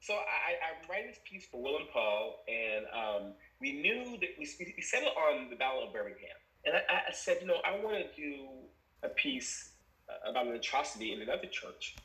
So 0.00 0.14
I, 0.14 0.18
I 0.58 0.90
write 0.90 1.06
this 1.06 1.18
piece 1.24 1.46
for 1.46 1.62
Will 1.62 1.76
and 1.76 1.88
Paul, 1.92 2.44
and 2.48 2.86
um, 2.92 3.32
we 3.60 3.72
knew 3.72 4.18
that 4.18 4.30
we, 4.36 4.48
we 4.76 4.82
settled 4.82 5.12
on 5.16 5.48
the 5.48 5.54
Ballad 5.54 5.88
of 5.88 5.92
Birmingham. 5.92 6.36
And 6.64 6.74
I, 6.76 7.08
I 7.08 7.12
said, 7.12 7.38
you 7.40 7.46
know, 7.46 7.58
I 7.64 7.82
want 7.82 7.96
to 7.96 8.20
do 8.20 8.48
a 9.04 9.08
piece 9.08 9.71
about 10.26 10.46
an 10.46 10.54
atrocity 10.54 11.12
in 11.12 11.22
another 11.22 11.46
church. 11.46 11.96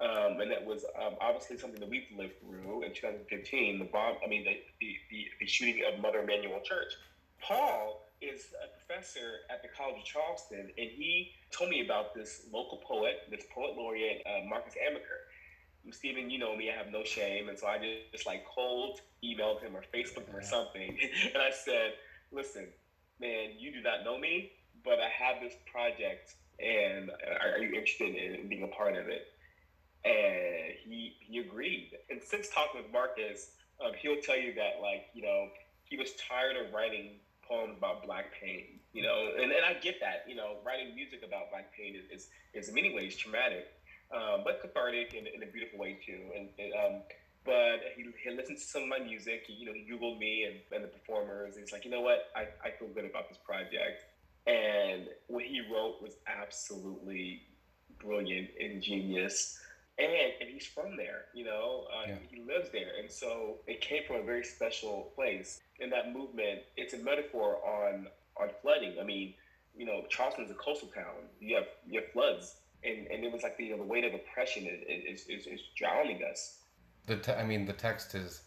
Um, 0.00 0.40
and 0.40 0.50
that 0.50 0.64
was 0.64 0.84
um, 1.00 1.14
obviously 1.20 1.58
something 1.58 1.78
that 1.78 1.88
we've 1.88 2.08
lived 2.16 2.40
through 2.40 2.82
in 2.82 2.92
2015. 2.92 3.78
The 3.78 3.84
bomb, 3.84 4.16
I 4.24 4.28
mean, 4.28 4.44
the, 4.44 4.58
the, 4.80 4.96
the, 5.10 5.26
the 5.40 5.46
shooting 5.46 5.82
of 5.86 6.00
Mother 6.00 6.20
Emanuel 6.20 6.60
Church. 6.64 6.92
Paul 7.40 8.02
is 8.20 8.46
a 8.62 8.68
professor 8.76 9.46
at 9.50 9.62
the 9.62 9.68
College 9.68 9.98
of 9.98 10.04
Charleston, 10.04 10.70
and 10.76 10.90
he 10.90 11.32
told 11.50 11.70
me 11.70 11.84
about 11.84 12.14
this 12.14 12.46
local 12.52 12.78
poet, 12.78 13.26
this 13.30 13.44
poet 13.54 13.76
laureate, 13.76 14.22
uh, 14.26 14.48
Marcus 14.48 14.74
Amaker. 14.74 15.30
Stephen, 15.90 16.30
you 16.30 16.38
know 16.38 16.56
me, 16.56 16.70
I 16.70 16.76
have 16.76 16.92
no 16.92 17.02
shame. 17.02 17.48
And 17.48 17.58
so 17.58 17.66
I 17.66 17.78
just, 17.78 18.12
just 18.12 18.26
like 18.26 18.44
cold 18.46 19.00
emailed 19.24 19.60
him 19.60 19.76
or 19.76 19.82
Facebooked 19.94 20.28
him 20.28 20.36
or 20.36 20.42
something. 20.42 20.96
and 21.34 21.42
I 21.42 21.50
said, 21.50 21.94
listen, 22.30 22.68
man, 23.20 23.50
you 23.58 23.72
do 23.72 23.82
not 23.82 24.04
know 24.04 24.18
me, 24.18 24.52
but 24.84 24.98
I 25.00 25.08
have 25.08 25.42
this 25.42 25.54
project 25.70 26.34
and 26.62 27.10
are, 27.40 27.58
you 27.58 27.68
interested 27.68 28.14
in 28.14 28.48
being 28.48 28.62
a 28.62 28.68
part 28.68 28.96
of 28.96 29.08
it? 29.08 29.28
And 30.04 30.74
he 30.84 31.16
he 31.20 31.38
agreed. 31.38 31.92
And 32.10 32.20
since 32.22 32.48
talking 32.48 32.82
with 32.82 32.92
Marcus, 32.92 33.50
um, 33.84 33.92
he'll 34.00 34.20
tell 34.20 34.38
you 34.38 34.54
that 34.54 34.80
like 34.80 35.06
you 35.14 35.22
know 35.22 35.48
he 35.84 35.96
was 35.96 36.12
tired 36.14 36.56
of 36.56 36.72
writing 36.72 37.20
poems 37.46 37.76
about 37.76 38.04
black 38.04 38.26
pain. 38.40 38.80
You 38.92 39.02
know, 39.02 39.30
and, 39.40 39.50
and 39.52 39.64
I 39.64 39.74
get 39.74 40.00
that. 40.00 40.24
You 40.28 40.36
know, 40.36 40.56
writing 40.64 40.94
music 40.94 41.22
about 41.26 41.50
black 41.50 41.72
pain 41.76 41.94
is 41.96 42.04
is, 42.10 42.28
is 42.54 42.68
in 42.68 42.74
many 42.74 42.94
ways 42.94 43.16
traumatic, 43.16 43.66
um, 44.14 44.42
but 44.44 44.60
cathartic 44.60 45.14
in, 45.14 45.26
in 45.26 45.42
a 45.42 45.50
beautiful 45.50 45.78
way 45.78 45.98
too. 46.04 46.20
And, 46.36 46.48
and 46.58 46.72
um, 46.74 47.02
but 47.44 47.82
he, 47.96 48.06
he 48.22 48.30
listened 48.30 48.58
to 48.58 48.64
some 48.64 48.82
of 48.84 48.88
my 48.88 49.00
music. 49.00 49.44
He, 49.46 49.54
you 49.54 49.66
know, 49.66 49.72
he 49.72 49.82
googled 49.82 50.18
me 50.18 50.44
and, 50.44 50.56
and 50.70 50.84
the 50.84 50.88
performers. 50.88 51.54
And 51.56 51.64
he's 51.64 51.72
like, 51.72 51.84
you 51.84 51.90
know 51.90 52.00
what, 52.00 52.30
I, 52.36 52.46
I 52.64 52.70
feel 52.78 52.88
good 52.88 53.04
about 53.04 53.28
this 53.28 53.38
project. 53.38 54.06
And 55.42 55.50
what 55.50 55.66
he 55.66 55.72
wrote 55.72 56.02
was 56.02 56.16
absolutely 56.26 57.42
brilliant 57.98 58.50
and 58.60 58.82
genius. 58.82 59.58
And, 59.98 60.10
and 60.40 60.48
he's 60.50 60.66
from 60.66 60.96
there, 60.96 61.26
you 61.34 61.44
know, 61.44 61.84
uh, 61.94 62.08
yeah. 62.08 62.14
he 62.30 62.42
lives 62.42 62.70
there. 62.72 62.92
And 63.00 63.10
so 63.10 63.58
it 63.66 63.80
came 63.80 64.02
from 64.06 64.16
a 64.16 64.22
very 64.22 64.44
special 64.44 65.12
place. 65.14 65.60
In 65.80 65.90
that 65.90 66.12
movement, 66.12 66.60
it's 66.76 66.94
a 66.94 66.98
metaphor 66.98 67.58
on, 67.64 68.06
on 68.40 68.48
flooding. 68.62 68.96
I 69.00 69.04
mean, 69.04 69.34
you 69.76 69.84
know, 69.84 70.04
Charleston's 70.08 70.50
a 70.50 70.54
coastal 70.54 70.88
town. 70.88 71.28
You 71.40 71.56
have, 71.56 71.66
you 71.86 72.00
have 72.00 72.10
floods. 72.12 72.56
And, 72.84 73.06
and 73.08 73.24
it 73.24 73.32
was 73.32 73.42
like 73.42 73.56
the, 73.58 73.64
you 73.64 73.70
know, 73.72 73.78
the 73.78 73.88
weight 73.88 74.04
of 74.04 74.14
oppression 74.14 74.66
is, 74.66 75.26
is, 75.28 75.46
is, 75.46 75.60
drowning 75.76 76.20
us. 76.28 76.58
The 77.06 77.16
te- 77.16 77.32
I 77.32 77.44
mean, 77.44 77.66
the 77.66 77.72
text 77.72 78.14
is 78.14 78.42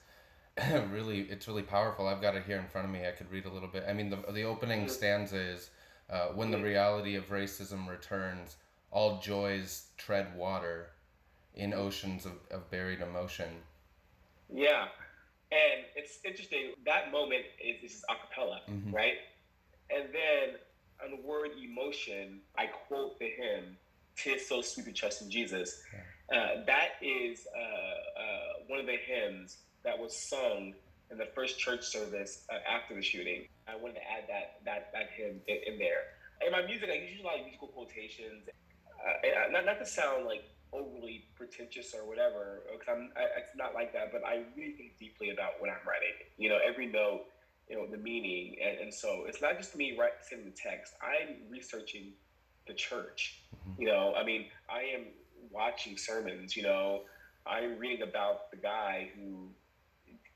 really, 0.92 1.22
it's 1.22 1.48
really 1.48 1.64
powerful. 1.64 2.08
I've 2.08 2.22
got 2.22 2.36
it 2.36 2.44
here 2.46 2.58
in 2.58 2.68
front 2.68 2.86
of 2.86 2.92
me. 2.92 3.08
I 3.08 3.12
could 3.12 3.32
read 3.32 3.46
a 3.46 3.50
little 3.50 3.70
bit. 3.70 3.86
I 3.88 3.94
mean, 3.94 4.10
the, 4.10 4.18
the 4.34 4.44
opening 4.44 4.82
mm-hmm. 4.82 4.90
stanza 4.90 5.38
is 5.38 5.70
uh, 6.10 6.28
when 6.28 6.52
the 6.52 6.62
reality 6.62 7.16
of 7.16 7.30
racism 7.30 7.88
returns, 7.88 8.58
all 8.92 9.20
joys 9.20 9.88
tread 9.98 10.36
water 10.36 10.92
in 11.56 11.74
oceans 11.74 12.26
of, 12.26 12.34
of 12.52 12.70
buried 12.70 13.02
emotion. 13.02 13.50
Yeah. 14.54 14.86
And 15.52 15.86
it's 15.96 16.20
interesting, 16.26 16.74
that 16.86 17.12
moment 17.12 17.44
is, 17.64 17.92
is 17.92 18.06
a 18.10 18.16
cappella, 18.28 18.62
mm-hmm. 18.70 18.94
right? 18.94 19.16
And 19.90 20.10
then 20.12 20.56
on 21.04 21.12
the 21.12 21.28
word 21.28 21.52
emotion, 21.62 22.42
I 22.58 22.68
quote 22.68 23.20
the 23.20 23.30
hymn, 23.30 23.78
Tis 24.18 24.48
So 24.48 24.62
Sweet 24.62 24.86
to 24.86 24.92
Trust 24.92 25.22
in 25.22 25.30
Jesus. 25.30 25.82
Uh, 26.34 26.64
that 26.66 26.92
is 27.02 27.48
uh, 27.56 27.60
uh, 27.60 28.64
one 28.68 28.80
of 28.80 28.86
the 28.86 28.98
hymns 28.98 29.58
that 29.84 29.98
was 29.98 30.18
sung 30.18 30.74
in 31.12 31.18
the 31.18 31.28
first 31.36 31.60
church 31.60 31.84
service 31.84 32.46
uh, 32.50 32.58
after 32.68 32.96
the 32.96 33.02
shooting. 33.02 33.46
I 33.68 33.76
wanted 33.76 33.96
to 33.96 34.06
add 34.06 34.26
that 34.28 34.62
that 34.66 34.92
that 34.94 35.10
hymn 35.16 35.42
in, 35.48 35.74
in 35.74 35.80
there. 35.80 36.16
In 36.46 36.52
my 36.52 36.66
music, 36.66 36.90
I 36.92 36.96
use 36.96 37.22
a 37.22 37.24
lot 37.24 37.40
of 37.40 37.46
musical 37.46 37.70
quotations. 37.70 38.48
Uh, 38.48 39.52
not, 39.52 39.66
not 39.66 39.80
to 39.80 39.86
sound 39.86 40.26
like 40.26 40.44
overly 40.74 41.26
pretentious 41.36 41.94
or 41.94 42.08
whatever. 42.08 42.64
Because 42.72 42.88
I'm, 42.90 43.12
I, 43.16 43.40
it's 43.40 43.56
not 43.56 43.74
like 43.74 43.94
that. 43.94 44.12
But 44.12 44.26
I 44.26 44.44
really 44.56 44.74
think 44.74 44.98
deeply 45.00 45.30
about 45.30 45.60
what 45.60 45.70
I'm 45.70 45.86
writing. 45.88 46.16
You 46.38 46.50
know, 46.50 46.60
every 46.66 46.88
note, 46.88 47.26
you 47.70 47.78
know, 47.78 47.88
the 47.88 47.98
meaning, 47.98 48.58
and, 48.64 48.80
and 48.80 48.94
so 48.94 49.26
it's 49.28 49.42
not 49.42 49.58
just 49.58 49.76
me 49.76 49.98
writing 49.98 50.46
the 50.46 50.52
text. 50.52 50.94
I'm 51.02 51.50
researching 51.50 52.14
the 52.68 52.74
church. 52.74 53.44
Mm-hmm. 53.70 53.82
You 53.82 53.88
know, 53.88 54.14
I 54.16 54.24
mean, 54.24 54.46
I 54.70 54.82
am 54.94 55.06
watching 55.52 55.98
sermons. 55.98 56.56
You 56.56 56.64
know, 56.64 57.02
I'm 57.48 57.78
reading 57.78 58.02
about 58.02 58.52
the 58.52 58.58
guy 58.58 59.10
who 59.16 59.50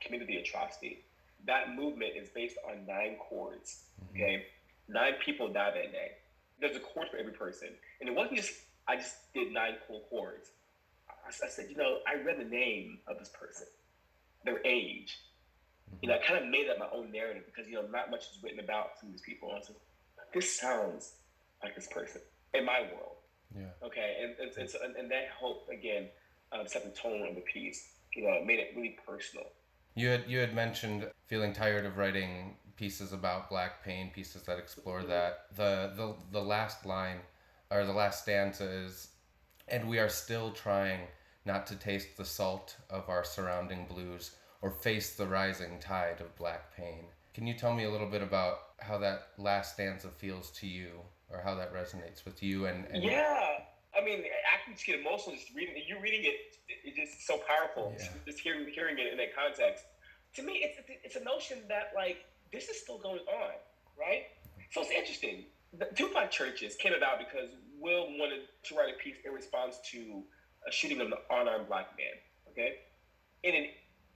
committed 0.00 0.28
the 0.28 0.36
atrocity. 0.36 1.04
That 1.46 1.74
movement 1.74 2.12
is 2.16 2.28
based 2.28 2.56
on 2.68 2.86
nine 2.86 3.16
chords. 3.18 3.84
Mm-hmm. 4.02 4.16
Okay, 4.16 4.46
nine 4.88 5.14
people 5.24 5.48
died 5.48 5.74
that 5.74 5.92
day. 5.92 6.12
There's 6.60 6.76
a 6.76 6.80
chord 6.80 7.08
for 7.10 7.16
every 7.16 7.32
person, 7.32 7.68
and 8.00 8.08
it 8.08 8.14
wasn't 8.14 8.36
just 8.36 8.52
I 8.86 8.96
just 8.96 9.32
did 9.32 9.52
nine 9.52 9.74
cool 9.86 10.04
chords. 10.10 10.50
I, 11.08 11.28
I 11.28 11.48
said, 11.48 11.66
you 11.70 11.76
know, 11.76 11.98
I 12.06 12.22
read 12.22 12.38
the 12.38 12.44
name 12.44 12.98
of 13.06 13.18
this 13.18 13.28
person, 13.28 13.66
their 14.44 14.60
age. 14.66 15.18
You 16.02 16.08
know, 16.08 16.14
I 16.14 16.18
kind 16.18 16.42
of 16.42 16.50
made 16.50 16.68
up 16.68 16.78
my 16.78 16.88
own 16.92 17.10
narrative 17.10 17.42
because 17.46 17.68
you 17.68 17.74
know 17.74 17.86
not 17.90 18.10
much 18.10 18.22
is 18.22 18.38
written 18.42 18.60
about 18.60 18.98
some 19.00 19.08
of 19.08 19.12
these 19.12 19.22
people. 19.22 19.50
And 19.50 19.58
I 19.58 19.62
said, 19.62 19.76
this 20.32 20.58
sounds 20.58 21.14
like 21.62 21.74
this 21.74 21.88
person 21.88 22.20
in 22.54 22.64
my 22.64 22.82
world. 22.92 23.16
Yeah. 23.56 23.86
Okay, 23.86 24.16
and 24.22 24.34
and, 24.40 24.56
and, 24.56 24.70
so, 24.70 24.78
and, 24.84 24.96
and 24.96 25.10
that 25.10 25.28
helped 25.38 25.72
again 25.72 26.06
um, 26.52 26.66
set 26.66 26.84
the 26.84 26.90
tone 26.90 27.26
of 27.28 27.34
the 27.34 27.40
piece. 27.40 27.92
You 28.14 28.24
know, 28.24 28.34
it 28.34 28.46
made 28.46 28.58
it 28.58 28.72
really 28.76 28.96
personal. 29.06 29.46
You 30.00 30.08
had 30.08 30.24
you 30.26 30.38
had 30.38 30.54
mentioned 30.54 31.10
feeling 31.26 31.52
tired 31.52 31.84
of 31.84 31.98
writing 31.98 32.56
pieces 32.76 33.12
about 33.12 33.50
black 33.50 33.84
pain, 33.84 34.10
pieces 34.14 34.42
that 34.44 34.58
explore 34.58 35.00
mm-hmm. 35.00 35.10
that. 35.10 35.32
The 35.54 35.92
the 35.94 36.14
the 36.32 36.42
last 36.42 36.86
line 36.86 37.18
or 37.70 37.84
the 37.84 37.92
last 37.92 38.22
stanza 38.22 38.64
is, 38.64 39.08
and 39.68 39.86
we 39.86 39.98
are 39.98 40.08
still 40.08 40.52
trying 40.52 41.00
not 41.44 41.66
to 41.66 41.76
taste 41.76 42.16
the 42.16 42.24
salt 42.24 42.76
of 42.88 43.10
our 43.10 43.24
surrounding 43.24 43.84
blues 43.84 44.36
or 44.62 44.70
face 44.70 45.16
the 45.16 45.26
rising 45.26 45.78
tide 45.80 46.22
of 46.22 46.34
black 46.36 46.74
pain. 46.74 47.04
Can 47.34 47.46
you 47.46 47.52
tell 47.52 47.74
me 47.74 47.84
a 47.84 47.90
little 47.90 48.08
bit 48.08 48.22
about 48.22 48.56
how 48.78 48.96
that 48.98 49.28
last 49.36 49.74
stanza 49.74 50.08
feels 50.08 50.50
to 50.52 50.66
you, 50.66 50.92
or 51.28 51.42
how 51.44 51.54
that 51.56 51.74
resonates 51.74 52.24
with 52.24 52.42
you? 52.42 52.64
And, 52.64 52.86
and 52.90 53.02
yeah, 53.02 53.58
I 54.00 54.04
mean, 54.04 54.24
I 54.24 54.72
just 54.72 54.86
get 54.86 55.00
emotional 55.00 55.36
just 55.36 55.54
reading 55.54 55.76
it. 55.76 55.84
You 55.86 56.00
reading 56.00 56.24
it, 56.24 56.56
it's 56.68 56.96
just 56.96 57.26
so 57.26 57.38
powerful. 57.46 57.94
Yeah. 57.98 58.08
Just 58.24 58.40
hearing 58.40 58.66
hearing 58.72 58.98
it 58.98 59.12
in 59.12 59.18
that 59.18 59.34
context. 59.36 59.84
To 60.36 60.42
me, 60.42 60.64
it's 60.64 60.78
it's 61.04 61.16
a 61.16 61.24
notion 61.24 61.58
that 61.68 61.92
like 61.94 62.24
this 62.52 62.68
is 62.68 62.80
still 62.80 62.98
going 62.98 63.20
on, 63.28 63.52
right? 63.98 64.24
So 64.70 64.82
it's 64.82 64.90
interesting. 64.90 65.44
The 65.78 65.86
Two 65.94 66.08
Black 66.08 66.30
Churches 66.30 66.76
came 66.76 66.94
about 66.94 67.18
because 67.18 67.50
Will 67.78 68.06
wanted 68.18 68.48
to 68.64 68.74
write 68.74 68.94
a 68.94 68.98
piece 68.98 69.16
in 69.24 69.32
response 69.32 69.78
to 69.92 70.22
a 70.66 70.72
shooting 70.72 71.00
of 71.00 71.08
an 71.08 71.14
unarmed 71.30 71.68
black 71.68 71.96
man. 71.98 72.16
Okay, 72.50 72.78
in 73.42 73.54
an 73.54 73.66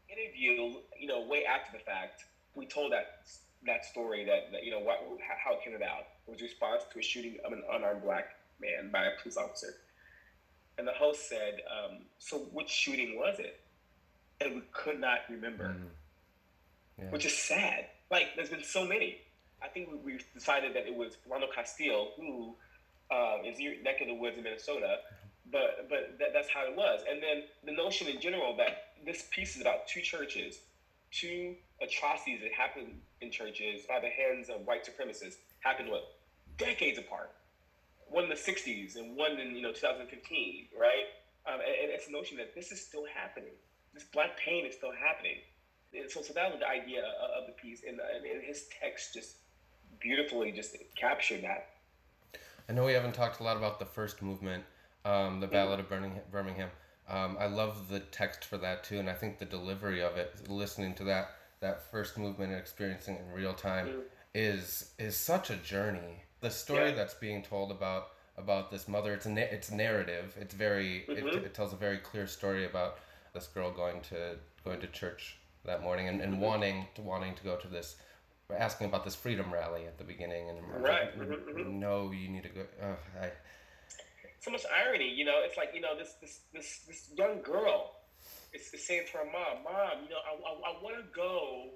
interview, 0.08 0.80
you 0.98 1.08
know, 1.08 1.26
way 1.26 1.44
after 1.44 1.76
the 1.76 1.84
fact, 1.84 2.24
we 2.54 2.66
told 2.66 2.92
that 2.92 3.26
that 3.66 3.84
story 3.84 4.24
that, 4.24 4.52
that 4.52 4.64
you 4.64 4.70
know 4.70 4.80
what 4.80 5.00
how 5.44 5.54
it 5.54 5.64
came 5.64 5.74
about. 5.74 6.08
It 6.26 6.30
was 6.30 6.40
a 6.40 6.44
response 6.44 6.84
to 6.92 6.98
a 6.98 7.02
shooting 7.02 7.36
of 7.44 7.52
an 7.52 7.62
unarmed 7.72 8.02
black 8.02 8.36
man 8.64 8.90
by 8.90 9.04
a 9.04 9.10
police 9.20 9.36
officer. 9.36 9.74
And 10.78 10.88
the 10.88 10.92
host 10.92 11.28
said, 11.28 11.60
um, 11.70 11.98
"So 12.18 12.38
which 12.52 12.68
shooting 12.68 13.16
was 13.16 13.38
it?" 13.38 13.60
And 14.40 14.56
we 14.56 14.62
could 14.72 15.00
not 15.00 15.20
remember, 15.30 15.68
mm. 15.68 15.88
yeah. 16.98 17.10
which 17.10 17.26
is 17.26 17.36
sad. 17.36 17.86
Like 18.10 18.28
there's 18.36 18.50
been 18.50 18.64
so 18.64 18.84
many. 18.84 19.18
I 19.62 19.68
think 19.68 19.90
we, 19.90 20.12
we 20.12 20.20
decided 20.34 20.74
that 20.74 20.86
it 20.86 20.94
was 20.94 21.16
Philando 21.26 21.52
Castile 21.54 22.12
who 22.16 22.54
uh, 23.10 23.36
is 23.44 23.60
your 23.60 23.80
neck 23.82 24.00
of 24.00 24.08
the 24.08 24.14
woods 24.14 24.36
in 24.36 24.44
Minnesota, 24.44 24.98
but 25.50 25.86
but 25.88 26.18
that, 26.18 26.32
that's 26.32 26.48
how 26.48 26.66
it 26.66 26.76
was. 26.76 27.00
And 27.08 27.22
then 27.22 27.44
the 27.64 27.72
notion 27.72 28.08
in 28.08 28.20
general 28.20 28.56
that 28.56 28.94
this 29.04 29.26
piece 29.30 29.56
is 29.56 29.62
about 29.62 29.86
two 29.86 30.00
churches, 30.00 30.60
two 31.10 31.54
atrocities 31.80 32.40
that 32.42 32.52
happened 32.52 33.00
in 33.20 33.30
churches 33.30 33.82
by 33.88 34.00
the 34.00 34.08
hands 34.08 34.48
of 34.48 34.66
white 34.66 34.86
supremacists 34.86 35.36
happened 35.60 35.90
what 35.90 36.16
decades 36.56 36.98
apart. 36.98 37.30
One 38.14 38.24
in 38.24 38.30
the 38.30 38.36
'60s 38.36 38.94
and 38.94 39.16
one 39.16 39.40
in 39.40 39.56
you 39.56 39.62
know 39.62 39.72
2015, 39.72 40.68
right? 40.78 41.10
Um, 41.46 41.60
and, 41.60 41.62
and, 41.62 41.90
it's 41.92 42.08
a 42.08 42.12
notion 42.12 42.38
that 42.38 42.54
this 42.54 42.72
is 42.72 42.80
still 42.80 43.04
happening. 43.12 43.52
This 43.92 44.04
black 44.04 44.38
pain 44.38 44.64
is 44.64 44.74
still 44.74 44.92
happening. 44.92 45.36
And 45.92 46.10
so, 46.10 46.22
so 46.22 46.32
that 46.32 46.50
was 46.50 46.60
the 46.60 46.68
idea 46.68 47.00
of, 47.00 47.42
of 47.42 47.46
the 47.46 47.52
piece, 47.52 47.82
and, 47.86 47.98
and 48.00 48.42
his 48.42 48.66
text 48.80 49.12
just 49.14 49.36
beautifully 50.00 50.52
just 50.52 50.76
captured 50.96 51.42
that. 51.42 51.68
I 52.68 52.72
know 52.72 52.84
we 52.84 52.92
haven't 52.92 53.14
talked 53.14 53.40
a 53.40 53.42
lot 53.42 53.56
about 53.56 53.78
the 53.78 53.84
first 53.84 54.22
movement, 54.22 54.64
um, 55.04 55.40
the 55.40 55.46
Ballad 55.46 55.80
of 55.80 55.88
Birmingham. 55.88 56.70
Um, 57.08 57.36
I 57.38 57.46
love 57.46 57.88
the 57.88 58.00
text 58.00 58.44
for 58.44 58.56
that 58.58 58.84
too, 58.84 58.98
and 58.98 59.10
I 59.10 59.14
think 59.14 59.38
the 59.38 59.44
delivery 59.44 60.02
of 60.02 60.16
it, 60.16 60.48
listening 60.48 60.94
to 60.94 61.04
that 61.04 61.32
that 61.60 61.90
first 61.90 62.18
movement 62.18 62.52
and 62.52 62.60
experiencing 62.60 63.14
it 63.16 63.22
in 63.26 63.32
real 63.32 63.54
time, 63.54 63.86
mm. 63.86 64.02
is 64.34 64.92
is 64.98 65.16
such 65.16 65.50
a 65.50 65.56
journey. 65.56 66.23
The 66.44 66.50
story 66.50 66.90
yeah. 66.90 66.94
that's 66.94 67.14
being 67.14 67.42
told 67.42 67.70
about 67.70 68.08
about 68.36 68.70
this 68.70 68.86
mother, 68.86 69.14
it's 69.14 69.24
a 69.24 69.30
na- 69.30 69.52
it's 69.56 69.70
narrative. 69.70 70.36
It's 70.38 70.52
very 70.52 71.06
mm-hmm. 71.08 71.26
it, 71.28 71.34
it 71.36 71.54
tells 71.54 71.72
a 71.72 71.76
very 71.76 71.96
clear 71.96 72.26
story 72.26 72.66
about 72.66 72.98
this 73.32 73.46
girl 73.46 73.70
going 73.72 74.02
to 74.10 74.36
going 74.62 74.78
to 74.80 74.86
church 74.88 75.38
that 75.64 75.82
morning 75.82 76.06
and, 76.08 76.20
and 76.20 76.34
mm-hmm. 76.34 76.42
wanting 76.42 76.86
to 76.96 77.00
wanting 77.00 77.34
to 77.36 77.44
go 77.44 77.56
to 77.56 77.66
this 77.66 77.96
asking 78.54 78.88
about 78.88 79.04
this 79.06 79.14
freedom 79.14 79.50
rally 79.50 79.86
at 79.86 79.96
the 79.96 80.04
beginning, 80.04 80.50
and 80.50 80.58
right. 80.82 81.18
Mm-hmm, 81.18 81.32
mm-hmm. 81.32 81.80
no, 81.80 82.10
you 82.10 82.28
need 82.28 82.42
to 82.42 82.50
go. 82.50 82.60
Uh, 82.82 83.22
I, 83.22 83.30
so 84.40 84.50
much 84.50 84.66
irony, 84.70 85.08
you 85.08 85.24
know. 85.24 85.40
It's 85.46 85.56
like 85.56 85.70
you 85.72 85.80
know 85.80 85.96
this 85.96 86.12
this 86.20 86.40
this 86.52 86.80
this 86.86 87.08
young 87.16 87.40
girl 87.40 87.92
is, 88.52 88.68
is 88.74 88.86
saying 88.86 89.06
to 89.12 89.16
her 89.16 89.24
mom, 89.24 89.64
"Mom, 89.64 90.04
you 90.04 90.10
know, 90.10 90.20
I, 90.28 90.34
I, 90.34 90.72
I 90.72 90.82
want 90.82 90.96
to 90.96 91.04
go 91.16 91.70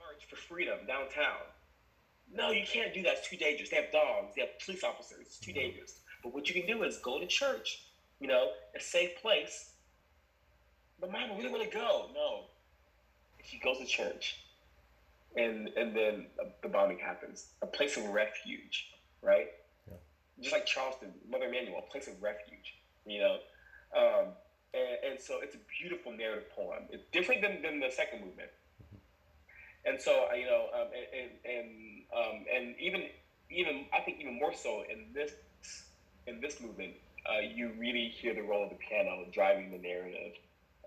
march 0.00 0.24
for 0.30 0.36
freedom 0.36 0.78
downtown." 0.86 1.44
No, 2.34 2.50
you 2.50 2.64
can't 2.66 2.94
do 2.94 3.02
that. 3.02 3.18
It's 3.18 3.28
too 3.28 3.36
dangerous. 3.36 3.70
They 3.70 3.76
have 3.76 3.92
dogs. 3.92 4.34
They 4.34 4.42
have 4.42 4.58
police 4.64 4.84
officers. 4.84 5.18
It's 5.20 5.38
too 5.38 5.50
mm-hmm. 5.50 5.60
dangerous. 5.60 6.00
But 6.22 6.32
what 6.32 6.48
you 6.48 6.54
can 6.60 6.66
do 6.66 6.82
is 6.84 6.98
go 6.98 7.20
to 7.20 7.26
church. 7.26 7.84
You 8.20 8.28
know, 8.28 8.48
a 8.76 8.80
safe 8.80 9.20
place. 9.20 9.72
But 11.00 11.10
mom, 11.10 11.32
I 11.32 11.36
really 11.36 11.50
want 11.50 11.64
to 11.64 11.76
go. 11.76 12.10
No. 12.14 12.44
She 13.44 13.58
goes 13.58 13.78
to 13.78 13.84
church 13.84 14.42
and 15.36 15.68
and 15.76 15.96
then 15.96 16.26
the 16.62 16.68
bombing 16.68 16.98
happens. 16.98 17.46
A 17.62 17.66
place 17.66 17.96
of 17.96 18.04
refuge, 18.08 18.90
right? 19.22 19.48
Yeah. 19.88 19.96
Just 20.40 20.52
like 20.52 20.66
Charleston, 20.66 21.12
Mother 21.30 21.46
Emanuel, 21.46 21.84
a 21.86 21.90
place 21.90 22.08
of 22.08 22.22
refuge. 22.22 22.76
You 23.06 23.20
know, 23.20 23.36
um, 23.96 24.26
and, 24.74 25.12
and, 25.12 25.20
so 25.20 25.40
it's 25.42 25.56
a 25.56 25.58
beautiful 25.80 26.12
narrative 26.12 26.48
poem. 26.54 26.84
It's 26.90 27.02
different 27.10 27.42
than, 27.42 27.60
than 27.62 27.80
the 27.80 27.90
second 27.90 28.24
movement. 28.24 28.48
And 29.84 30.00
so 30.00 30.26
you 30.34 30.46
know, 30.46 30.66
um, 30.74 30.88
and 30.92 31.30
and 31.44 31.68
um, 32.16 32.44
and 32.54 32.74
even 32.78 33.04
even 33.50 33.84
I 33.92 34.00
think 34.00 34.20
even 34.20 34.38
more 34.38 34.54
so 34.54 34.84
in 34.90 35.06
this 35.14 35.32
in 36.26 36.40
this 36.40 36.60
movement, 36.60 36.92
uh, 37.26 37.40
you 37.40 37.72
really 37.78 38.08
hear 38.08 38.34
the 38.34 38.42
role 38.42 38.64
of 38.64 38.70
the 38.70 38.76
piano 38.76 39.24
driving 39.32 39.70
the 39.70 39.78
narrative. 39.78 40.32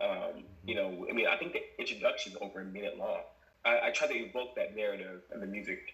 Um. 0.01 0.43
You 0.65 0.75
know, 0.75 1.07
I 1.09 1.13
mean, 1.13 1.27
I 1.27 1.37
think 1.37 1.53
the 1.53 1.61
introduction 1.77 2.31
is 2.31 2.37
over 2.41 2.61
a 2.61 2.65
minute 2.65 2.97
long. 2.97 3.19
I, 3.63 3.87
I 3.87 3.91
try 3.91 4.07
to 4.07 4.13
evoke 4.13 4.55
that 4.55 4.75
narrative 4.75 5.21
and 5.31 5.41
the 5.41 5.47
music. 5.47 5.93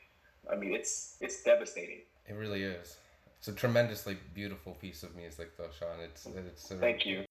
I 0.52 0.56
mean, 0.56 0.74
it's 0.74 1.18
it's 1.22 1.44
devastating. 1.44 2.00
It 2.28 2.36
really 2.36 2.64
is. 2.64 2.98
It's 3.38 3.48
a 3.48 3.54
tremendously 3.54 4.18
beautiful 4.34 4.74
piece 4.74 5.04
of 5.04 5.16
music, 5.16 5.58
though, 5.58 5.70
Shawn. 5.78 6.00
It's 6.04 6.26
it's. 6.26 6.72
A, 6.72 6.76
Thank 6.76 7.06
you. 7.06 7.26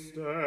Christe 0.00 0.39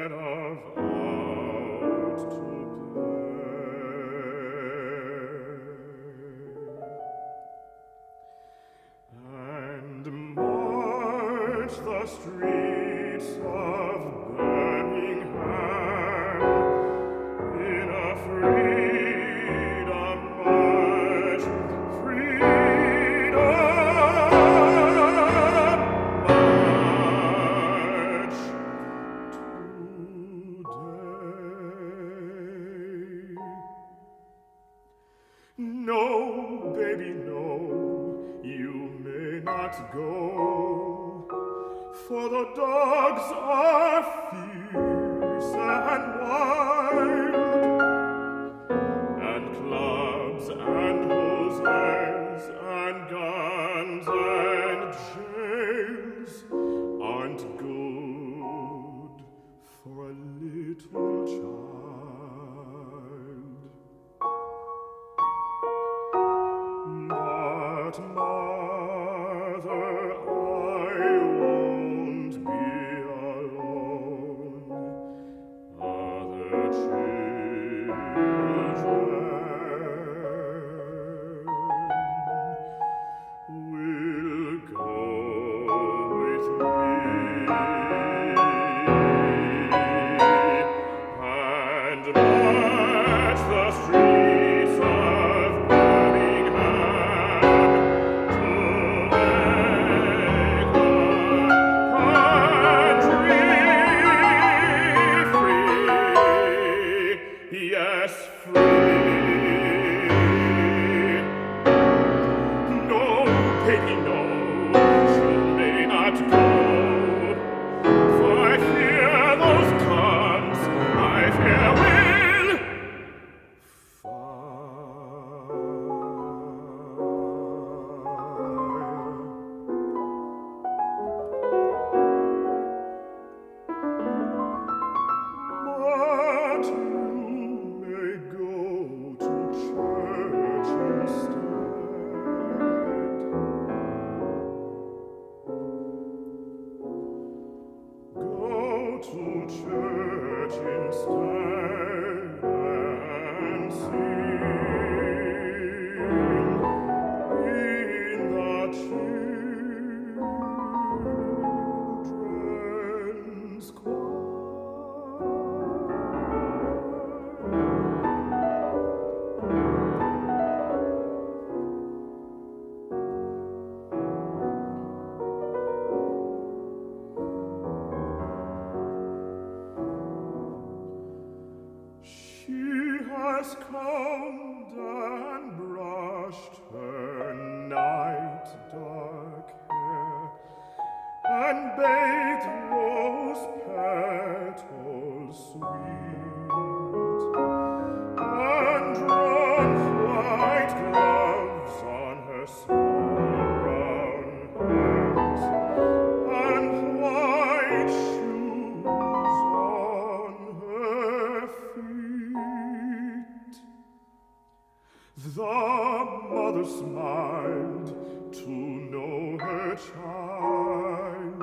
The 215.16 215.44
mother 215.44 216.66
smiled 216.66 218.34
to 218.34 218.50
know 218.50 219.38
her 219.38 219.76
child 219.76 221.40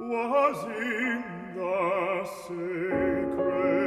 was 0.00 0.64
in 0.64 1.24
the 1.54 2.24
sacred 2.46 3.79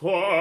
for 0.00 0.39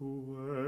when 0.00 0.54
the 0.54 0.59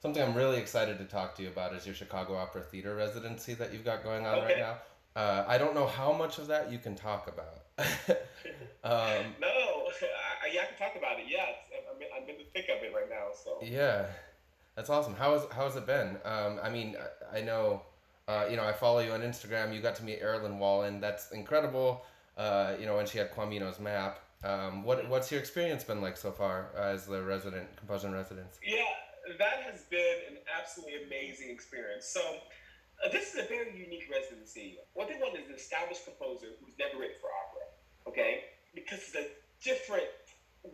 Something 0.00 0.22
I'm 0.22 0.34
really 0.34 0.56
excited 0.56 0.96
to 0.98 1.04
talk 1.04 1.36
to 1.36 1.42
you 1.42 1.48
about 1.48 1.74
is 1.74 1.84
your 1.84 1.94
Chicago 1.94 2.34
Opera 2.34 2.62
Theater 2.62 2.96
residency 2.96 3.52
that 3.54 3.70
you've 3.70 3.84
got 3.84 4.02
going 4.02 4.26
on 4.26 4.38
right 4.38 4.56
now. 4.58 4.78
Uh, 5.14 5.44
I 5.46 5.58
don't 5.58 5.74
know 5.74 5.86
how 5.86 6.10
much 6.10 6.38
of 6.38 6.46
that 6.46 6.72
you 6.72 6.78
can 6.78 6.94
talk 6.94 7.28
about. 7.28 7.64
um, 8.82 9.26
No, 9.40 9.48
I, 10.42 10.48
yeah, 10.54 10.62
I 10.62 10.66
can 10.66 10.78
talk 10.78 10.96
about 10.96 11.18
it. 11.18 11.26
Yeah, 11.28 11.44
I'm, 11.94 12.00
in, 12.00 12.08
I'm 12.16 12.28
in 12.30 12.38
the 12.38 12.44
thick 12.54 12.70
of 12.74 12.82
it 12.82 12.94
right 12.94 13.10
now. 13.10 13.26
So 13.44 13.58
yeah, 13.62 14.06
that's 14.74 14.88
awesome. 14.88 15.14
How 15.14 15.34
has 15.34 15.42
how 15.52 15.64
has 15.64 15.76
it 15.76 15.86
been? 15.86 16.16
Um, 16.24 16.58
I 16.62 16.70
mean, 16.70 16.96
I, 17.30 17.38
I 17.38 17.42
know, 17.42 17.82
uh, 18.26 18.46
you 18.48 18.56
know, 18.56 18.64
I 18.64 18.72
follow 18.72 19.00
you 19.00 19.12
on 19.12 19.20
Instagram. 19.20 19.74
You 19.74 19.82
got 19.82 19.96
to 19.96 20.02
meet 20.02 20.22
Errollyn 20.22 20.56
Wallen. 20.56 21.02
That's 21.02 21.30
incredible. 21.32 22.06
Uh, 22.38 22.72
you 22.80 22.86
know, 22.86 22.96
when 22.96 23.04
she 23.04 23.18
had 23.18 23.34
Quamino's 23.34 23.78
Map. 23.78 24.20
Um, 24.42 24.82
what 24.82 25.06
what's 25.10 25.30
your 25.30 25.40
experience 25.40 25.84
been 25.84 26.00
like 26.00 26.16
so 26.16 26.32
far 26.32 26.70
as 26.74 27.04
the 27.04 27.22
resident 27.22 27.76
composer 27.76 28.08
in 28.08 28.14
residence? 28.14 28.58
yeah, 28.66 28.84
that 29.38 29.62
has 29.68 29.84
been 29.90 30.16
an 30.28 30.36
absolutely 30.48 31.04
amazing 31.04 31.50
experience. 31.50 32.06
So. 32.06 32.22
Uh, 33.00 33.08
this 33.08 33.32
is 33.32 33.40
a 33.40 33.48
very 33.48 33.72
unique 33.72 34.04
residency. 34.12 34.76
What 34.92 35.08
they 35.08 35.16
want 35.16 35.32
is 35.32 35.48
an 35.48 35.56
established 35.56 36.04
composer 36.04 36.52
who's 36.60 36.76
never 36.76 37.00
written 37.00 37.16
for 37.16 37.32
opera, 37.32 37.64
okay? 38.04 38.52
Because 38.76 39.00
it's 39.00 39.16
a 39.16 39.24
different 39.64 40.04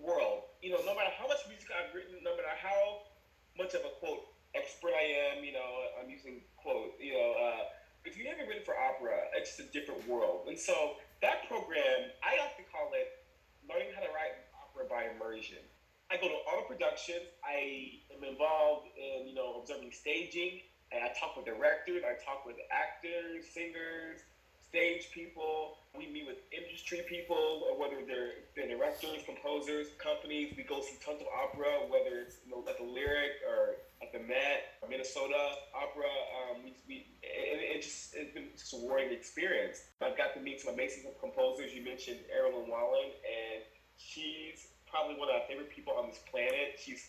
world. 0.03 0.51
You 0.63 0.75
know, 0.75 0.83
no 0.83 0.95
matter 0.99 1.15
how 1.15 1.31
much 1.31 1.47
music 1.47 1.71
I've 1.71 1.95
written, 1.95 2.19
no 2.27 2.35
matter 2.35 2.51
how 2.59 3.07
much 3.55 3.79
of 3.79 3.87
a 3.87 3.95
quote 4.03 4.27
expert 4.55 4.91
I 4.91 5.31
am, 5.31 5.45
you 5.45 5.53
know, 5.53 5.87
I'm 6.03 6.11
using 6.11 6.43
quote, 6.59 6.99
you 6.99 7.15
know, 7.15 7.31
uh, 7.39 7.71
if 8.05 8.17
you've 8.17 8.27
never 8.27 8.43
written 8.43 8.65
for 8.65 8.75
opera, 8.75 9.31
it's 9.35 9.57
just 9.57 9.63
a 9.63 9.71
different 9.71 10.03
world. 10.09 10.47
And 10.49 10.59
so 10.59 10.99
that 11.23 11.47
program, 11.49 12.11
I 12.23 12.39
like 12.43 12.59
to 12.59 12.67
call 12.71 12.91
it 12.95 13.23
learning 13.69 13.95
how 13.95 14.03
to 14.03 14.11
write 14.11 14.35
opera 14.55 14.87
by 14.91 15.15
immersion. 15.15 15.63
I 16.11 16.17
go 16.17 16.29
to 16.29 16.39
all 16.47 16.63
the 16.63 16.75
productions. 16.75 17.27
I 17.43 17.99
am 18.15 18.23
involved 18.23 18.87
in, 18.95 19.27
you 19.27 19.35
know, 19.35 19.59
observing 19.61 19.91
staging. 19.93 20.63
And 20.93 21.03
I 21.03 21.11
talk 21.19 21.37
with 21.37 21.47
directors. 21.47 22.07
I 22.07 22.15
talk 22.23 22.47
with 22.47 22.57
actors, 22.71 23.45
singers, 23.51 24.23
stage 24.63 25.11
people. 25.11 25.79
We 25.99 26.07
meet 26.07 26.27
with 26.27 26.39
industry 26.55 27.03
people, 27.09 27.75
whether 27.75 28.07
they're, 28.07 28.47
they're 28.55 28.71
directors, 28.71 29.27
composers, 29.27 29.89
companies. 29.99 30.55
We 30.57 30.63
go 30.63 30.81
see 30.81 30.95
tons 31.05 31.23
of 31.23 31.27
opera, 31.35 31.91
whether 31.91 32.23
it's 32.23 32.39
you 32.47 32.55
know, 32.55 32.63
at 32.69 32.79
the 32.79 32.85
Lyric 32.87 33.43
or 33.43 33.83
at 33.99 34.13
the 34.13 34.21
Met, 34.21 34.79
or 34.83 34.89
Minnesota 34.89 35.59
Opera. 35.75 36.07
Um, 36.07 36.63
we, 36.63 36.77
we, 36.87 36.95
it, 37.23 37.79
it 37.79 37.83
just, 37.83 38.15
it's 38.15 38.33
been 38.35 38.47
just 38.55 38.75
a 38.75 38.77
rewarding 38.77 39.11
experience. 39.11 39.83
I've 40.03 40.17
got 40.17 40.35
to 40.35 40.41
meet 40.41 40.61
some 40.61 40.75
amazing 40.75 41.05
composers. 41.19 41.75
You 41.75 41.83
mentioned 41.83 42.21
Errollyn 42.31 42.69
Wallen, 42.69 43.11
and 43.27 43.65
she's 43.97 44.69
probably 44.97 45.21
one 45.21 45.29
of 45.29 45.37
my 45.37 45.45
favorite 45.47 45.69
people 45.69 45.93
on 45.93 46.09
this 46.09 46.21
planet. 46.31 46.81
She's 46.81 47.09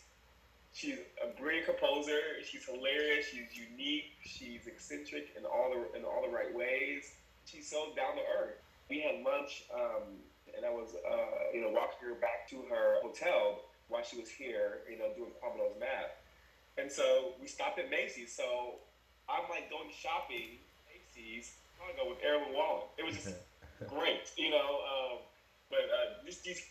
she's 0.74 1.00
a 1.24 1.28
brilliant 1.40 1.68
composer. 1.68 2.44
She's 2.44 2.66
hilarious. 2.66 3.28
She's 3.32 3.48
unique. 3.56 4.12
She's 4.24 4.68
eccentric 4.68 5.32
in 5.38 5.46
all 5.46 5.72
the 5.72 5.98
in 5.98 6.04
all 6.04 6.22
the 6.22 6.34
right 6.34 6.54
ways. 6.54 7.16
She's 7.46 7.68
so 7.70 7.96
down 7.96 8.16
to 8.16 8.26
earth. 8.40 8.60
We 8.90 9.00
had 9.00 9.24
lunch, 9.24 9.64
um, 9.74 10.20
and 10.56 10.66
I 10.66 10.70
was 10.70 10.96
uh, 10.96 11.54
you 11.54 11.62
know 11.62 11.72
walking 11.72 12.10
her 12.10 12.16
back 12.16 12.50
to 12.50 12.58
her 12.70 13.00
hotel 13.02 13.64
while 13.88 14.04
she 14.04 14.20
was 14.20 14.28
here, 14.28 14.84
you 14.92 15.00
know, 15.00 15.08
doing 15.16 15.32
Quamino's 15.40 15.80
Map. 15.80 16.20
And 16.78 16.92
so 16.92 17.40
we 17.40 17.48
stopped 17.48 17.80
at 17.80 17.90
Macy's. 17.90 18.36
So 18.36 18.84
I'm 19.30 19.48
like 19.50 19.72
going 19.72 19.88
shopping 19.96 20.60
Macy's. 20.92 21.56
I 21.80 21.96
go 21.96 22.10
with 22.10 22.20
Errollyn 22.20 22.54
Wallen. 22.54 22.84
It 22.98 23.06
was 23.06 23.16
just 23.16 23.32
great, 23.88 24.28
you 24.36 24.52
know. 24.52 24.84
Um, 24.84 25.18
but 25.70 25.88
uh, 25.88 26.26
just 26.26 26.44
these 26.44 26.62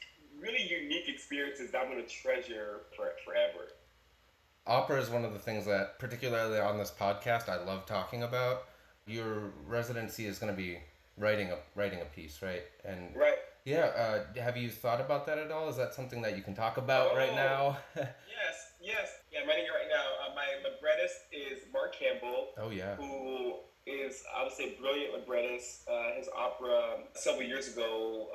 really 0.40 0.62
unique 0.62 1.08
experiences 1.08 1.70
that 1.72 1.82
I'm 1.82 1.90
going 1.90 2.02
to 2.02 2.08
treasure 2.08 2.80
for, 2.96 3.10
forever. 3.24 3.68
opera 4.66 5.00
is 5.00 5.08
one 5.10 5.24
of 5.24 5.32
the 5.32 5.38
things 5.38 5.64
that 5.66 5.98
particularly 5.98 6.58
on 6.58 6.76
this 6.78 6.90
podcast 6.98 7.48
i 7.48 7.56
love 7.64 7.86
talking 7.86 8.22
about 8.24 8.64
your 9.06 9.52
residency 9.66 10.26
is 10.26 10.38
going 10.40 10.52
to 10.52 10.56
be 10.56 10.78
writing 11.16 11.50
a 11.52 11.56
writing 11.76 12.00
a 12.00 12.04
piece 12.06 12.42
right 12.42 12.62
and 12.84 13.14
Right. 13.14 13.36
yeah 13.64 13.86
uh, 14.36 14.40
have 14.40 14.56
you 14.56 14.68
thought 14.68 15.00
about 15.00 15.24
that 15.26 15.38
at 15.38 15.50
all 15.52 15.68
is 15.68 15.76
that 15.76 15.94
something 15.94 16.20
that 16.22 16.36
you 16.36 16.42
can 16.42 16.54
talk 16.54 16.76
about 16.78 17.14
right 17.16 17.30
Oh. 17.32 17.36
now 17.36 17.78
Yes, 17.96 18.56
yes. 18.82 19.08
Yeah, 19.32 19.40
I'm 19.42 19.48
writing 19.48 19.64
it 19.64 19.70
right 19.70 19.88
now. 19.88 20.06
Uh, 20.22 20.34
my 20.34 20.46
librettist 20.68 21.16
is 21.32 21.62
Mark 21.72 21.94
Campbell, 21.98 22.48
oh 22.58 22.70
yeah 22.70 22.96
who 22.96 23.54
is 23.86 24.24
obviously 24.36 24.74
a 24.74 24.80
brilliant 24.80 25.14
librettist. 25.14 25.88
Uh, 25.88 26.16
his 26.18 26.28
opera 26.36 26.98
several 27.14 27.44
years 27.46 27.68
ago 27.68 28.26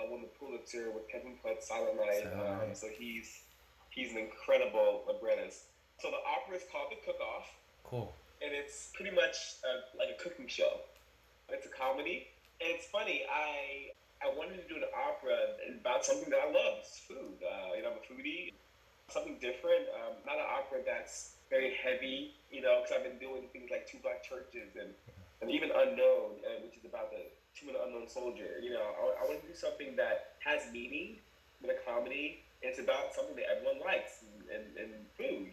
uh, 0.00 0.10
won 0.10 0.22
the 0.22 0.28
Pulitzer 0.38 0.90
with 0.90 1.08
Kevin 1.08 1.36
Puts, 1.44 1.68
Silent 1.68 1.96
Night. 1.96 2.26
Um, 2.32 2.74
so 2.74 2.88
he's 2.88 3.42
he's 3.90 4.12
an 4.12 4.18
incredible 4.18 5.02
librettist. 5.06 5.64
So 5.98 6.10
the 6.10 6.22
opera 6.24 6.56
is 6.56 6.62
called 6.72 6.88
The 6.90 6.96
Cook 7.04 7.20
Off. 7.20 7.46
cool 7.84 8.14
and 8.42 8.52
it's 8.52 8.90
pretty 8.94 9.14
much 9.14 9.60
uh, 9.64 9.84
like 9.98 10.08
a 10.08 10.18
cooking 10.22 10.48
show. 10.48 10.80
It's 11.48 11.66
a 11.66 11.72
comedy, 11.72 12.28
and 12.60 12.72
it's 12.72 12.86
funny. 12.86 13.22
I 13.28 13.92
I 14.24 14.32
wanted 14.36 14.60
to 14.60 14.66
do 14.68 14.76
an 14.76 14.88
opera 14.92 15.56
about 15.80 16.04
something 16.04 16.28
that 16.30 16.40
I 16.40 16.48
love, 16.52 16.84
it's 16.84 17.00
food. 17.00 17.40
Uh, 17.40 17.76
you 17.76 17.82
know, 17.82 17.92
I'm 17.92 18.00
a 18.00 18.04
foodie. 18.04 18.52
Something 19.08 19.42
different, 19.42 19.90
um, 19.98 20.22
not 20.22 20.38
an 20.38 20.46
opera 20.46 20.86
that's 20.86 21.34
very 21.50 21.74
heavy. 21.74 22.36
You 22.50 22.62
know, 22.62 22.80
because 22.80 22.96
I've 22.96 23.04
been 23.04 23.18
doing 23.18 23.48
things 23.52 23.68
like 23.70 23.86
Two 23.86 23.98
Black 24.02 24.22
Churches 24.22 24.76
and 24.78 24.94
and 25.42 25.50
even 25.50 25.70
Unknown, 25.74 26.40
uh, 26.44 26.60
which 26.64 26.76
is 26.78 26.84
about 26.84 27.10
the 27.10 27.26
Two 27.60 27.66
Minute 27.68 27.82
Unknown 27.84 28.08
Soldier. 28.08 28.56
You 28.62 28.72
know, 28.72 28.80
I, 28.80 29.20
I 29.20 29.28
want 29.28 29.42
to 29.42 29.46
do 29.46 29.52
something 29.52 29.92
that 29.96 30.40
has 30.40 30.72
meaning 30.72 31.20
with 31.60 31.76
a 31.76 31.78
comedy. 31.84 32.40
And 32.64 32.72
it's 32.72 32.80
about 32.80 33.12
something 33.12 33.36
that 33.36 33.52
everyone 33.52 33.84
likes 33.84 34.24
and, 34.48 34.64
and, 34.80 34.92
food. 35.16 35.52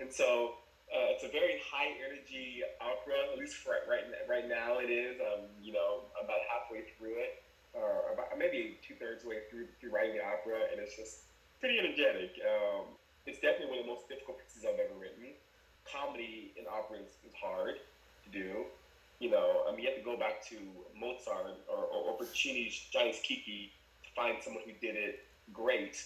And 0.00 0.12
so 0.12 0.60
uh, 0.92 1.16
it's 1.16 1.24
a 1.24 1.32
very 1.32 1.56
high 1.64 1.96
energy 2.04 2.60
opera, 2.80 3.32
at 3.32 3.40
least 3.40 3.56
for 3.64 3.72
right 3.88 4.04
right 4.28 4.48
now 4.48 4.78
it 4.78 4.92
is. 4.92 5.16
Um, 5.20 5.48
you 5.60 5.72
know, 5.72 6.04
about 6.20 6.44
halfway 6.52 6.84
through 6.96 7.16
it, 7.16 7.40
or 7.72 8.12
about 8.12 8.36
maybe 8.36 8.76
two 8.84 8.94
thirds 8.96 9.24
way 9.24 9.48
through 9.48 9.68
through 9.80 9.92
writing 9.92 10.16
the 10.16 10.24
opera, 10.24 10.68
and 10.72 10.80
it's 10.80 10.96
just 10.96 11.24
pretty 11.60 11.80
energetic. 11.80 12.36
Um, 12.44 12.92
it's 13.24 13.40
definitely 13.40 13.72
one 13.72 13.80
of 13.80 13.86
the 13.88 13.92
most 13.96 14.08
difficult 14.08 14.40
pieces 14.44 14.68
I've 14.68 14.80
ever 14.80 14.96
written. 14.96 15.32
Comedy 15.88 16.52
in 16.56 16.64
opera 16.68 17.00
is, 17.00 17.16
is 17.24 17.34
hard 17.36 17.80
to 18.24 18.28
do. 18.28 18.64
You 19.18 19.30
know, 19.30 19.64
I 19.66 19.72
mean, 19.72 19.80
you 19.80 19.88
have 19.88 19.98
to 19.98 20.04
go 20.04 20.16
back 20.16 20.44
to 20.52 20.56
Mozart 20.92 21.64
or, 21.72 21.88
or, 21.88 22.12
or 22.12 22.18
Puccini's 22.18 22.76
Gianni 22.92 23.12
Schicchi 23.16 23.72
to 24.04 24.10
find 24.14 24.36
someone 24.42 24.62
who 24.64 24.72
did 24.80 24.96
it 24.96 25.24
great. 25.52 25.96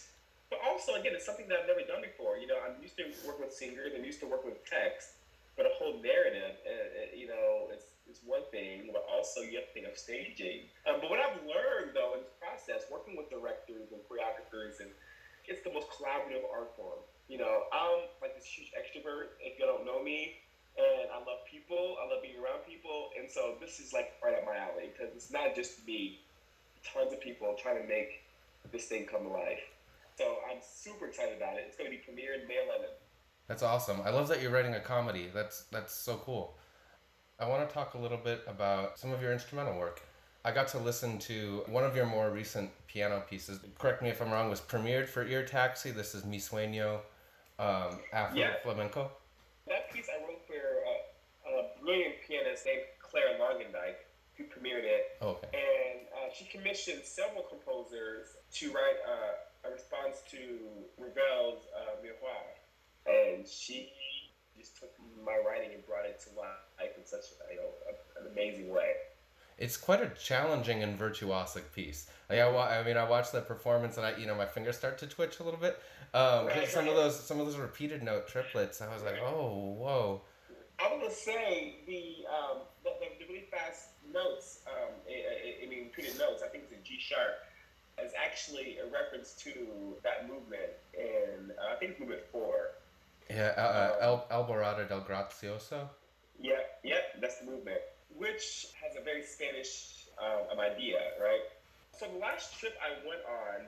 But 0.49 0.61
also, 0.67 0.95
again, 0.95 1.15
it's 1.15 1.27
something 1.27 1.47
that 1.49 1.63
I've 1.63 1.71
never 1.71 1.83
done 1.87 2.03
before. 2.03 2.39
You 2.39 2.47
know, 2.47 2.59
I'm 2.63 2.79
used 2.83 2.99
to 2.99 3.07
working 3.27 3.47
with 3.47 3.55
singers, 3.55 3.95
I'm 3.95 4.05
used 4.05 4.21
to 4.21 4.27
working 4.27 4.51
with 4.51 4.63
text, 4.67 5.19
but 5.57 5.67
a 5.67 5.73
whole 5.79 5.99
narrative, 6.03 6.59
uh, 6.67 6.71
uh, 6.71 7.11
you 7.15 7.27
know, 7.27 7.71
it's, 7.71 7.87
it's 8.11 8.23
one 8.27 8.43
thing, 8.51 8.91
but 8.91 9.07
also 9.07 9.43
you 9.43 9.59
have 9.59 9.71
to 9.71 9.75
think 9.75 9.87
of 9.87 9.95
staging. 9.99 10.67
Um, 10.87 10.99
but 10.99 11.11
what 11.11 11.23
I've 11.23 11.39
learned, 11.47 11.95
though, 11.95 12.19
in 12.19 12.27
this 12.27 12.35
process, 12.39 12.87
working 12.91 13.15
with 13.15 13.31
directors 13.31 13.95
and 13.95 14.03
choreographers, 14.11 14.83
and 14.83 14.91
it's 15.47 15.63
the 15.63 15.71
most 15.71 15.87
collaborative 15.91 16.43
art 16.51 16.75
form. 16.75 17.03
You 17.31 17.39
know, 17.39 17.71
I'm 17.71 18.11
like 18.19 18.35
this 18.35 18.47
huge 18.47 18.75
extrovert, 18.75 19.39
if 19.39 19.59
you 19.59 19.67
don't 19.67 19.87
know 19.87 20.03
me, 20.03 20.43
and 21.03 21.11
I 21.13 21.19
love 21.19 21.45
people, 21.51 21.97
I 22.03 22.09
love 22.13 22.23
being 22.23 22.37
around 22.37 22.65
people, 22.67 23.11
and 23.19 23.31
so 23.31 23.55
this 23.61 23.81
is 23.81 23.93
like 23.93 24.13
right 24.25 24.35
up 24.35 24.45
my 24.47 24.57
alley, 24.57 24.91
because 24.93 25.15
it's 25.15 25.31
not 25.31 25.55
just 25.55 25.85
me, 25.87 26.21
tons 26.85 27.13
of 27.13 27.21
people 27.21 27.57
trying 27.61 27.81
to 27.81 27.89
make 27.89 28.23
this 28.73 28.87
thing 28.87 29.07
come 29.07 29.23
to 29.25 29.29
life. 29.29 29.61
So 30.17 30.37
I'm 30.51 30.59
super 30.63 31.07
excited 31.07 31.37
about 31.37 31.55
it. 31.55 31.65
It's 31.67 31.77
going 31.77 31.91
to 31.91 31.97
be 31.97 32.03
premiered 32.03 32.47
May 32.47 32.55
11th. 32.57 32.93
That's 33.49 33.63
awesome. 33.63 34.01
I 34.05 34.11
love 34.11 34.29
that 34.29 34.43
you're 34.43 34.51
writing 34.51 34.75
a 34.75 34.81
comedy. 34.81 35.29
That's 35.35 35.63
that's 35.73 35.93
so 35.95 36.17
cool. 36.19 36.55
I 37.41 37.49
want 37.49 37.67
to 37.69 37.75
talk 37.75 37.95
a 37.95 37.99
little 37.99 38.19
bit 38.19 38.43
about 38.47 38.99
some 38.99 39.13
of 39.13 39.23
your 39.23 39.33
instrumental 39.33 39.79
work. 39.79 40.03
I 40.45 40.53
got 40.53 40.69
to 40.69 40.79
listen 40.79 41.19
to 41.21 41.65
one 41.67 41.85
of 41.85 41.97
your 41.97 42.07
more 42.07 42.31
recent 42.31 42.71
piano 42.87 43.23
pieces. 43.29 43.59
Correct 43.79 44.03
me 44.03 44.09
if 44.11 44.21
I'm 44.23 44.31
wrong. 44.31 44.49
Was 44.51 44.61
premiered 44.61 45.09
for 45.09 45.25
Ear 45.27 45.45
Taxi. 45.45 45.91
This 45.91 46.15
is 46.15 46.25
Mi 46.25 46.39
Sueño, 46.39 47.01
um, 47.59 47.99
Afro 48.13 48.39
Yeah. 48.39 48.55
Flamenco. 48.63 49.11
That 49.67 49.91
piece 49.93 50.07
I 50.09 50.23
wrote 50.23 50.43
for 50.47 50.55
uh, 50.55 51.61
a 51.80 51.80
brilliant 51.91 52.15
pianist 52.27 52.67
named 52.67 52.83
Clare 53.03 53.35
Longendyke, 53.41 54.07
who 54.37 54.45
premiered 54.45 54.85
it. 54.87 55.19
Oh, 55.21 55.31
okay. 55.31 55.49
And 55.53 56.07
uh, 56.15 56.33
she 56.33 56.45
commissioned 56.45 57.03
several 57.05 57.43
composers 57.43 58.29
to 58.55 58.69
write 58.71 58.99
uh, 59.07 59.69
a 59.69 59.73
response 59.73 60.23
to 60.31 60.39
Ravel's 60.99 61.67
uh, 61.75 61.99
Miroirs. 61.99 62.63
And 63.07 63.47
she 63.47 63.91
just 64.57 64.79
took 64.79 64.93
my 65.25 65.37
writing 65.45 65.71
and 65.75 65.85
brought 65.85 66.05
it 66.07 66.21
to 66.21 66.39
life 66.39 66.93
in 66.97 67.05
such 67.05 67.25
you 67.51 67.57
know, 67.57 67.63
a, 67.89 68.21
an 68.21 68.33
amazing 68.33 68.69
way. 68.73 68.93
It's 69.59 69.77
quite 69.77 70.01
a 70.01 70.11
challenging 70.23 70.83
and 70.83 70.99
virtuosic 70.99 71.73
piece. 71.75 72.09
Like 72.31 72.39
I, 72.39 72.49
wa- 72.49 72.69
I 72.69 72.83
mean, 72.85 72.97
I 72.97 73.05
watched 73.09 73.33
the 73.33 73.41
performance 73.41 73.97
and 73.97 74.07
I, 74.07 74.17
you 74.17 74.27
know, 74.27 74.35
my 74.35 74.47
fingers 74.47 74.77
start 74.77 74.97
to 74.99 75.07
twitch 75.07 75.41
a 75.41 75.43
little 75.43 75.61
bit. 75.61 75.79
Um, 76.15 76.47
Right, 76.47 76.69
some 76.69 76.87
of 76.87 76.95
those, 76.95 77.19
some 77.19 77.41
of 77.41 77.47
those 77.47 77.57
repeated 77.57 78.03
note 78.03 78.29
triplets. 78.29 78.81
I 78.81 78.95
was 78.95 79.03
like, 79.03 79.19
oh, 79.23 79.75
whoa. 79.77 80.23
I 80.83 80.91
want 80.91 81.05
to 81.05 81.15
say 81.15 81.77
the, 81.87 82.25
um, 82.29 82.59
the, 82.85 82.91
the, 83.01 83.07
the 83.21 83.33
really 83.33 83.47
fast 83.51 83.91
notes, 84.13 84.61
um, 84.67 84.95
I, 85.07 85.13
I, 85.13 85.67
I 85.67 85.69
mean, 85.69 85.85
repeated 85.85 86.19
notes, 86.19 86.43
I 86.45 86.49
think 86.49 86.65
it's 86.71 86.73
a 86.73 86.83
G 86.83 86.99
sharp, 86.99 87.45
is 88.03 88.13
actually 88.17 88.79
a 88.79 88.87
reference 88.91 89.35
to 89.45 89.97
that 90.03 90.29
movement 90.29 90.73
in, 90.95 91.51
uh, 91.51 91.75
I 91.75 91.77
think 91.77 91.93
it's 91.93 92.01
movement 92.01 92.23
four. 92.33 92.81
Yeah, 93.29 93.53
uh, 93.57 93.61
uh, 93.61 93.97
El, 94.01 94.27
Alborada 94.31 94.89
del 94.89 95.03
Gracioso. 95.03 95.89
Yeah, 96.41 96.65
yeah, 96.83 97.01
that's 97.21 97.41
the 97.41 97.47
movement, 97.47 97.81
which 98.17 98.69
has 98.81 98.97
a 98.97 99.05
very 99.05 99.23
Spanish 99.23 100.07
um, 100.19 100.59
idea, 100.59 100.99
right? 101.21 101.45
So 101.99 102.07
the 102.11 102.19
last 102.19 102.59
trip 102.59 102.75
I 102.81 103.07
went 103.07 103.21
on, 103.29 103.67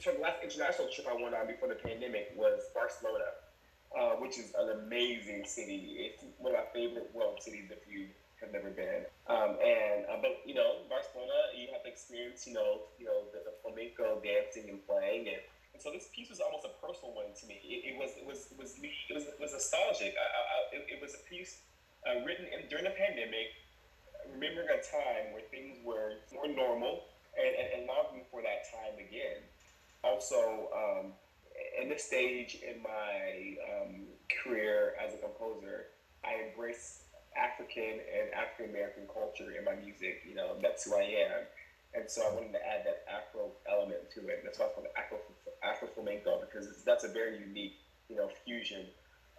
so 0.00 0.12
the 0.12 0.20
last 0.20 0.42
international 0.42 0.88
trip 0.88 1.06
I 1.08 1.14
went 1.20 1.34
on 1.34 1.46
before 1.46 1.68
the 1.68 1.74
pandemic 1.74 2.32
was 2.36 2.62
Barcelona, 2.74 3.36
uh, 3.96 4.20
which 4.20 4.38
is 4.38 4.52
an 4.58 4.84
amazing 4.84 5.44
city. 5.46 6.12
It's 6.12 6.24
one 6.38 6.52
of 6.54 6.60
my 6.60 6.68
favorite 6.72 7.10
world 7.14 7.40
cities 7.40 7.70
if 7.70 7.80
you 7.88 8.08
have 8.40 8.52
never 8.52 8.70
been. 8.70 9.08
Um, 9.26 9.56
and 9.58 10.06
uh, 10.06 10.20
but 10.20 10.44
you 10.44 10.54
know, 10.54 10.84
Barcelona, 10.88 11.56
you 11.56 11.68
have 11.72 11.82
to 11.82 11.90
experience, 11.90 12.46
you 12.46 12.54
know, 12.54 12.88
you 12.98 13.06
know 13.06 13.26
the, 13.32 13.42
the 13.44 13.54
flamenco 13.62 14.20
dancing 14.20 14.70
and 14.70 14.80
playing, 14.86 15.28
and, 15.28 15.40
and, 15.74 15.80
so 15.80 15.90
this 15.90 16.08
piece 16.14 16.28
was 16.30 16.40
almost 16.40 16.66
a 16.68 16.72
personal 16.84 17.14
one 17.14 17.32
to 17.32 17.44
me. 17.46 17.60
It, 17.64 17.94
it 17.94 17.96
was 17.98 18.12
it 18.16 18.26
was 18.26 18.48
it 18.52 18.58
was 18.58 18.76
it 18.78 19.14
was, 19.14 19.24
it 19.24 19.40
was 19.40 19.52
nostalgic. 19.52 20.14
I, 20.14 20.26
I, 20.26 20.56
it, 20.76 20.82
it, 20.96 20.98
was 21.02 21.16
a 21.16 21.22
piece 21.28 21.64
uh, 22.06 22.20
written 22.24 22.46
in, 22.46 22.68
during 22.68 22.84
the 22.84 22.94
pandemic, 22.94 23.56
remembering 24.30 24.68
a 24.68 24.80
time 24.84 25.32
where 25.32 25.44
things 25.50 25.80
were 25.82 26.20
more 26.32 26.48
normal 26.48 27.08
and, 27.34 27.52
and, 27.56 27.68
and 27.74 27.82
longing 27.88 28.28
for 28.30 28.44
that 28.44 28.68
time 28.68 29.00
again. 29.00 29.40
Also. 30.04 30.68
Um, 30.76 31.16
in 31.80 31.88
this 31.88 32.04
stage 32.04 32.58
in 32.62 32.82
my 32.82 33.56
um, 33.70 34.06
career 34.42 34.94
as 35.04 35.14
a 35.14 35.18
composer, 35.18 35.86
I 36.24 36.48
embrace 36.48 37.04
African 37.36 38.00
and 38.02 38.34
African 38.34 38.70
American 38.74 39.04
culture 39.06 39.52
in 39.56 39.64
my 39.64 39.74
music. 39.76 40.22
You 40.28 40.34
know, 40.34 40.56
that's 40.60 40.84
who 40.84 40.96
I 40.96 41.02
am. 41.02 41.46
And 41.94 42.10
so 42.10 42.22
I 42.22 42.34
wanted 42.34 42.52
to 42.52 42.66
add 42.66 42.84
that 42.84 43.04
Afro 43.08 43.52
element 43.70 44.10
to 44.14 44.28
it. 44.28 44.42
That's 44.44 44.58
why 44.58 44.66
it's 44.66 44.74
called 44.74 44.88
Afro, 44.96 45.18
Afro 45.62 45.88
flamenco 45.88 46.40
because 46.40 46.84
that's 46.84 47.04
a 47.04 47.08
very 47.08 47.38
unique, 47.38 47.76
you 48.08 48.16
know, 48.16 48.28
fusion 48.44 48.86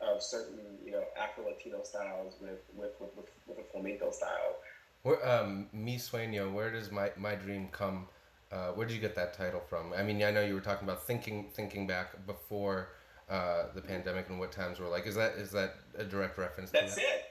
of 0.02 0.24
certain, 0.24 0.80
you 0.84 0.92
know, 0.92 1.04
Afro 1.20 1.46
Latino 1.46 1.84
styles 1.84 2.36
with 2.42 2.60
with, 2.76 2.92
with, 3.00 3.12
with, 3.16 3.30
with 3.48 3.58
a 3.60 3.64
flamenco 3.72 4.12
style. 4.12 4.56
Where, 5.04 5.28
um, 5.30 5.68
Mi 5.72 5.98
Sueño, 5.98 6.52
where 6.52 6.72
does 6.72 6.92
my, 6.92 7.12
my 7.16 7.36
dream 7.36 7.70
come? 7.72 8.08
Uh, 8.52 8.72
where 8.72 8.88
did 8.88 8.94
you 8.94 9.02
get 9.02 9.16
that 9.16 9.34
title 9.34 9.62
from? 9.70 9.94
I 9.94 10.04
mean, 10.04 10.24
I 10.24 10.32
know 10.32 10.42
you 10.42 10.56
were 10.56 10.62
talking 10.62 10.88
about 10.88 11.06
thinking 11.06 11.50
thinking 11.54 11.86
back 11.86 12.26
before 12.26 12.90
uh, 13.30 13.66
the 13.76 13.82
pandemic 13.82 14.30
and 14.30 14.40
what 14.40 14.52
times 14.52 14.80
were 14.80 14.88
like. 14.88 15.06
Is 15.06 15.16
that 15.16 15.34
is 15.34 15.52
that 15.52 15.76
a 15.98 16.04
direct 16.04 16.38
reference? 16.38 16.72
That's 16.72 16.96
that? 16.96 17.02
it 17.02 17.30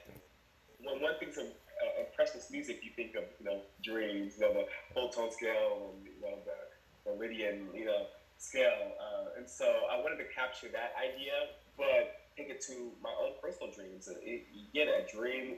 when 0.83 1.01
one 1.01 1.13
thinks 1.19 1.37
of 1.37 1.45
uh, 1.45 2.23
music, 2.51 2.81
you 2.83 2.91
think 2.95 3.15
of 3.15 3.23
you 3.39 3.45
know 3.45 3.61
dreams, 3.83 4.35
you 4.37 4.45
know 4.45 4.53
the 4.53 4.65
whole 4.93 5.09
tone 5.09 5.31
scale, 5.31 5.91
and 5.93 6.05
you 6.05 6.21
know 6.21 6.37
the, 6.45 7.11
Lydian 7.17 7.67
you 7.73 7.85
know 7.85 8.05
scale, 8.37 8.93
uh, 9.01 9.37
and 9.37 9.49
so 9.49 9.65
I 9.65 9.99
wanted 9.99 10.17
to 10.17 10.29
capture 10.35 10.67
that 10.71 10.93
idea, 10.95 11.33
but 11.75 12.29
take 12.37 12.49
it 12.49 12.61
to 12.69 12.91
my 13.01 13.09
own 13.19 13.33
personal 13.41 13.73
dreams. 13.73 14.07
It, 14.07 14.47
you 14.53 14.69
get 14.73 14.87
a 14.87 15.03
dream 15.09 15.57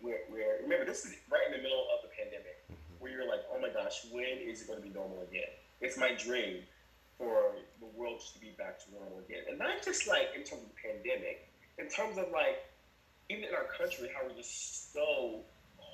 where, 0.00 0.30
where 0.30 0.62
remember 0.62 0.86
this 0.86 1.04
is 1.04 1.16
right 1.30 1.42
in 1.50 1.52
the 1.56 1.62
middle 1.62 1.86
of 1.90 2.06
the 2.06 2.10
pandemic. 2.14 2.61
Where 3.02 3.10
you're 3.10 3.28
like, 3.28 3.42
oh 3.52 3.60
my 3.60 3.68
gosh, 3.68 4.06
when 4.12 4.38
is 4.38 4.62
it 4.62 4.68
going 4.68 4.80
to 4.80 4.86
be 4.86 4.94
normal 4.94 5.20
again? 5.28 5.50
It's 5.80 5.98
my 5.98 6.14
dream 6.14 6.62
for 7.18 7.56
the 7.80 7.86
world 7.98 8.20
just 8.20 8.34
to 8.34 8.40
be 8.40 8.54
back 8.56 8.78
to 8.84 8.92
normal 8.94 9.18
again, 9.26 9.42
and 9.50 9.58
not 9.58 9.82
just 9.84 10.06
like 10.06 10.30
in 10.34 10.44
terms 10.44 10.62
of 10.62 10.68
the 10.70 10.80
pandemic, 10.80 11.48
in 11.78 11.88
terms 11.88 12.16
of 12.16 12.30
like 12.32 12.62
even 13.28 13.44
in 13.44 13.54
our 13.54 13.64
country, 13.64 14.08
how 14.14 14.26
we're 14.26 14.36
just 14.36 14.92
so 14.92 15.40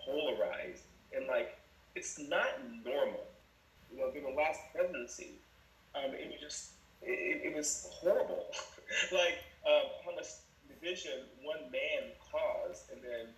polarized 0.05 0.85
and 1.15 1.27
like 1.27 1.57
it's 1.95 2.19
not 2.19 2.47
normal. 2.85 3.25
You 3.91 3.99
know, 3.99 4.11
during 4.13 4.29
the 4.29 4.41
last 4.41 4.61
presidency, 4.75 5.41
um, 5.95 6.13
it 6.13 6.31
was 6.31 6.41
just 6.41 6.71
it, 7.03 7.53
it 7.53 7.57
was 7.57 7.89
horrible. 7.91 8.47
like 9.13 9.39
um, 9.67 9.89
how 10.05 10.15
much 10.15 10.27
division 10.69 11.25
one 11.43 11.71
man 11.73 12.13
caused, 12.31 12.91
and 12.93 13.03
then 13.03 13.33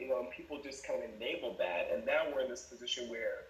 you 0.00 0.08
know 0.08 0.26
people 0.34 0.58
just 0.58 0.86
kind 0.86 1.02
of 1.02 1.10
enabled 1.14 1.58
that, 1.58 1.88
and 1.92 2.04
now 2.04 2.22
we're 2.32 2.40
in 2.40 2.48
this 2.48 2.62
position 2.62 3.08
where. 3.08 3.46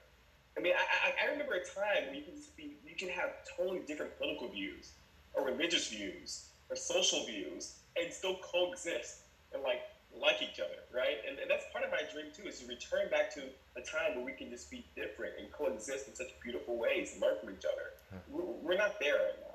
I 0.58 0.60
mean, 0.60 0.72
I, 0.74 1.12
I 1.24 1.30
remember 1.30 1.54
a 1.54 1.60
time 1.60 2.06
where 2.06 2.14
you 2.14 2.22
can 2.22 2.34
be, 2.56 2.74
you 2.84 2.96
can 2.96 3.08
have 3.08 3.30
totally 3.56 3.80
different 3.86 4.16
political 4.18 4.48
views, 4.48 4.90
or 5.32 5.44
religious 5.44 5.86
views, 5.86 6.42
or 6.68 6.74
social 6.74 7.22
views, 7.22 7.70
and 7.96 8.12
still 8.12 8.34
coexist 8.42 9.20
and 9.52 9.62
like 9.62 9.80
like 10.12 10.42
each 10.42 10.58
other, 10.58 10.82
right? 10.92 11.18
And, 11.26 11.38
and 11.38 11.48
that's 11.48 11.64
part 11.72 11.84
of 11.84 11.90
my 11.90 12.02
dream 12.10 12.26
too, 12.34 12.48
is 12.48 12.58
to 12.58 12.66
return 12.66 13.08
back 13.08 13.30
to 13.30 13.42
a 13.76 13.80
time 13.80 14.14
where 14.14 14.24
we 14.24 14.32
can 14.32 14.50
just 14.50 14.68
be 14.70 14.84
different 14.96 15.34
and 15.38 15.50
coexist 15.52 16.08
in 16.08 16.14
such 16.14 16.34
beautiful 16.42 16.76
ways 16.76 17.12
and 17.12 17.22
learn 17.22 17.36
from 17.38 17.50
each 17.50 17.64
other. 17.64 17.92
We're, 18.26 18.42
we're 18.42 18.74
not 18.74 18.98
there 19.00 19.16
right 19.18 19.38
now. 19.40 19.49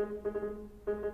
I 0.00 1.12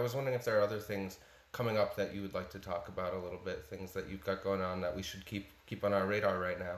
was 0.00 0.14
wondering 0.14 0.34
if 0.36 0.44
there 0.44 0.58
are 0.58 0.62
other 0.62 0.78
things 0.80 1.18
coming 1.52 1.76
up 1.76 1.96
that 1.96 2.14
you 2.14 2.22
would 2.22 2.34
like 2.34 2.50
to 2.50 2.58
talk 2.58 2.88
about 2.88 3.12
a 3.14 3.18
little 3.18 3.40
bit, 3.44 3.64
things 3.68 3.92
that 3.92 4.08
you've 4.08 4.24
got 4.24 4.42
going 4.44 4.62
on 4.62 4.80
that 4.82 4.94
we 4.94 5.02
should 5.02 5.24
keep 5.26 5.50
keep 5.66 5.84
on 5.84 5.92
our 5.92 6.06
radar 6.06 6.38
right 6.38 6.58
now. 6.58 6.76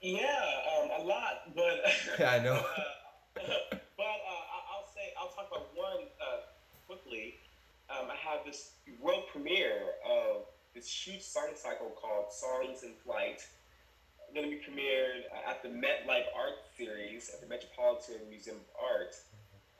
Yeah, 0.00 0.44
um, 0.82 0.90
a 1.00 1.04
lot, 1.04 1.54
but 1.54 1.80
Yeah, 2.18 2.32
I 2.32 2.38
know. 2.40 2.54
uh, 2.56 2.62
but 3.36 3.48
uh, 3.48 4.44
I- 4.54 4.66
I'll 4.76 4.88
say 4.94 5.12
I'll 5.18 5.28
talk 5.28 5.48
about 5.50 5.68
one 5.74 6.04
uh, 6.20 6.40
quickly. 6.86 7.36
Um, 7.90 8.08
I 8.10 8.16
have 8.16 8.44
this 8.44 8.72
world 9.00 9.24
premiere 9.32 9.80
of 10.08 10.44
this 10.74 10.88
huge 10.90 11.22
song 11.22 11.48
cycle 11.54 11.90
called 12.00 12.32
Songs 12.32 12.82
in 12.82 12.92
Flight. 13.04 13.46
Going 14.34 14.50
to 14.50 14.56
be 14.56 14.60
premiered 14.62 15.22
at 15.48 15.62
the 15.62 15.68
Met 15.68 16.04
Life 16.08 16.26
Art 16.36 16.54
Series 16.76 17.30
at 17.32 17.40
the 17.40 17.46
Metropolitan 17.46 18.16
Museum 18.28 18.56
of 18.56 18.82
Art, 18.82 19.14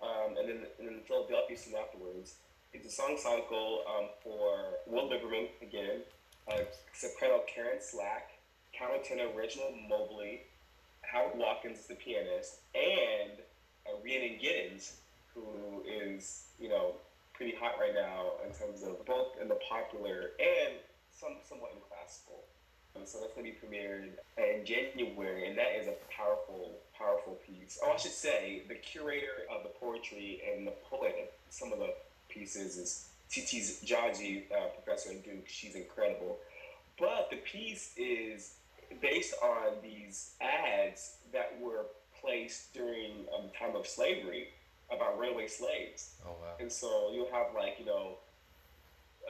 um, 0.01 0.37
and 0.39 0.49
then 0.49 0.59
and 0.79 0.89
then 0.89 1.01
Philadelphia 1.09 1.59
soon 1.59 1.75
afterwards. 1.75 2.37
It's 2.75 2.89
a 2.89 2.91
song 2.91 3.17
cycle 3.17 3.85
um, 3.87 4.09
for 4.21 4.81
Will 4.89 5.09
Liverman 5.09 5.47
again, 5.63 6.03
uh, 6.51 6.59
soprano 6.93 7.43
Karen 7.47 7.79
Slack, 7.81 8.33
countertenor 8.75 9.33
Reginald 9.33 9.75
Mobley, 9.89 10.43
Howard 11.03 11.39
Watkins 11.39 11.87
the 11.87 11.95
pianist, 11.95 12.57
and 12.75 13.39
uh, 13.87 13.97
Rhiannon 14.05 14.41
Giddens, 14.43 14.95
who 15.33 15.85
is, 15.87 16.47
you 16.59 16.69
know, 16.69 16.97
pretty 17.33 17.55
hot 17.55 17.75
right 17.79 17.95
now 17.95 18.33
in 18.45 18.53
terms 18.53 18.83
of 18.83 19.07
both 19.07 19.41
in 19.41 19.47
the 19.47 19.59
popular 19.69 20.33
and 20.41 20.75
some 21.13 21.37
somewhat 21.49 21.71
in 21.75 21.79
classical. 21.89 22.43
And 22.97 23.07
so 23.07 23.21
that's 23.21 23.35
going 23.35 23.47
to 23.47 23.53
be 23.53 23.57
premiered 23.57 24.19
in 24.37 24.67
January, 24.67 25.49
and 25.49 25.57
that 25.57 25.79
is 25.79 25.87
a 25.87 25.95
powerful, 26.11 26.73
powerful 26.99 27.39
piece. 27.47 27.79
Oh, 27.85 27.93
I 27.93 27.97
should 27.99 28.11
say, 28.11 28.63
the 28.67 28.75
curator 28.75 29.47
of 29.49 29.63
the 29.63 29.71
poetry 29.79 30.43
and 30.53 30.67
the 30.67 30.75
poet 30.91 31.33
some 31.51 31.73
of 31.73 31.79
the 31.79 31.95
pieces 32.35 32.77
is 32.77 33.09
Tsitsi 33.31 33.85
Jaji, 33.85 34.45
uh, 34.53 34.69
professor 34.69 35.11
at 35.11 35.25
Duke. 35.25 35.47
She's 35.47 35.75
incredible. 35.75 36.39
But 36.99 37.29
the 37.31 37.37
piece 37.39 37.93
is 37.97 38.55
based 39.01 39.35
on 39.43 39.75
these 39.83 40.35
ads 40.41 41.17
that 41.33 41.59
were 41.61 41.87
placed 42.21 42.73
during 42.75 43.27
um, 43.37 43.51
time 43.59 43.77
of 43.77 43.87
slavery 43.87 44.49
about 44.91 45.19
runaway 45.19 45.49
slaves. 45.49 46.15
Oh 46.25 46.31
wow. 46.31 46.55
And 46.61 46.71
so 46.71 47.11
you'll 47.13 47.31
have 47.33 47.55
like, 47.55 47.77
you 47.79 47.87
know, 47.87 48.19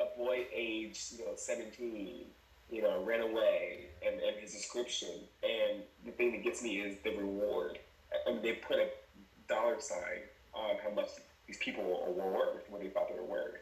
a 0.00 0.18
boy 0.18 0.46
aged, 0.54 1.14
you 1.18 1.24
know, 1.24 1.32
17, 1.36 2.24
you 2.70 2.82
know, 2.82 3.02
ran 3.04 3.20
away 3.20 3.86
and, 4.06 4.20
and 4.20 4.36
his 4.40 4.52
description. 4.52 5.20
And 5.42 5.82
the 6.04 6.12
thing 6.12 6.32
that 6.32 6.42
gets 6.42 6.62
me 6.62 6.80
is 6.80 6.98
the 7.04 7.16
reward. 7.16 7.78
I 8.26 8.32
mean, 8.32 8.42
they 8.42 8.54
put 8.54 8.76
a 8.78 8.88
dollar 9.48 9.80
sign 9.80 10.22
on 10.52 10.76
how 10.82 10.90
much 10.90 11.08
these 11.46 11.58
people 11.58 11.84
were 11.84 12.30
worth, 12.30 12.64
what 12.68 12.80
they 12.80 12.88
thought 12.88 13.08
they 13.08 13.14
were 13.14 13.26
worth. 13.26 13.56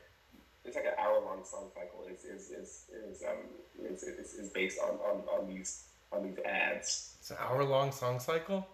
It's 0.64 0.76
like 0.76 0.84
an 0.84 0.94
hour 0.98 1.20
long 1.24 1.44
song 1.44 1.70
cycle 1.74 2.06
is 2.08 2.24
is, 2.24 2.50
is, 2.50 2.84
is, 3.10 3.22
um, 3.22 3.36
is, 3.84 4.02
is, 4.04 4.34
is 4.34 4.48
based 4.50 4.78
on, 4.78 4.94
on, 5.00 5.22
on 5.32 5.48
these 5.48 5.84
on 6.12 6.22
these 6.22 6.38
ads. 6.44 7.14
It's 7.18 7.30
an 7.30 7.38
hour 7.40 7.64
long 7.64 7.90
song 7.90 8.20
cycle. 8.20 8.66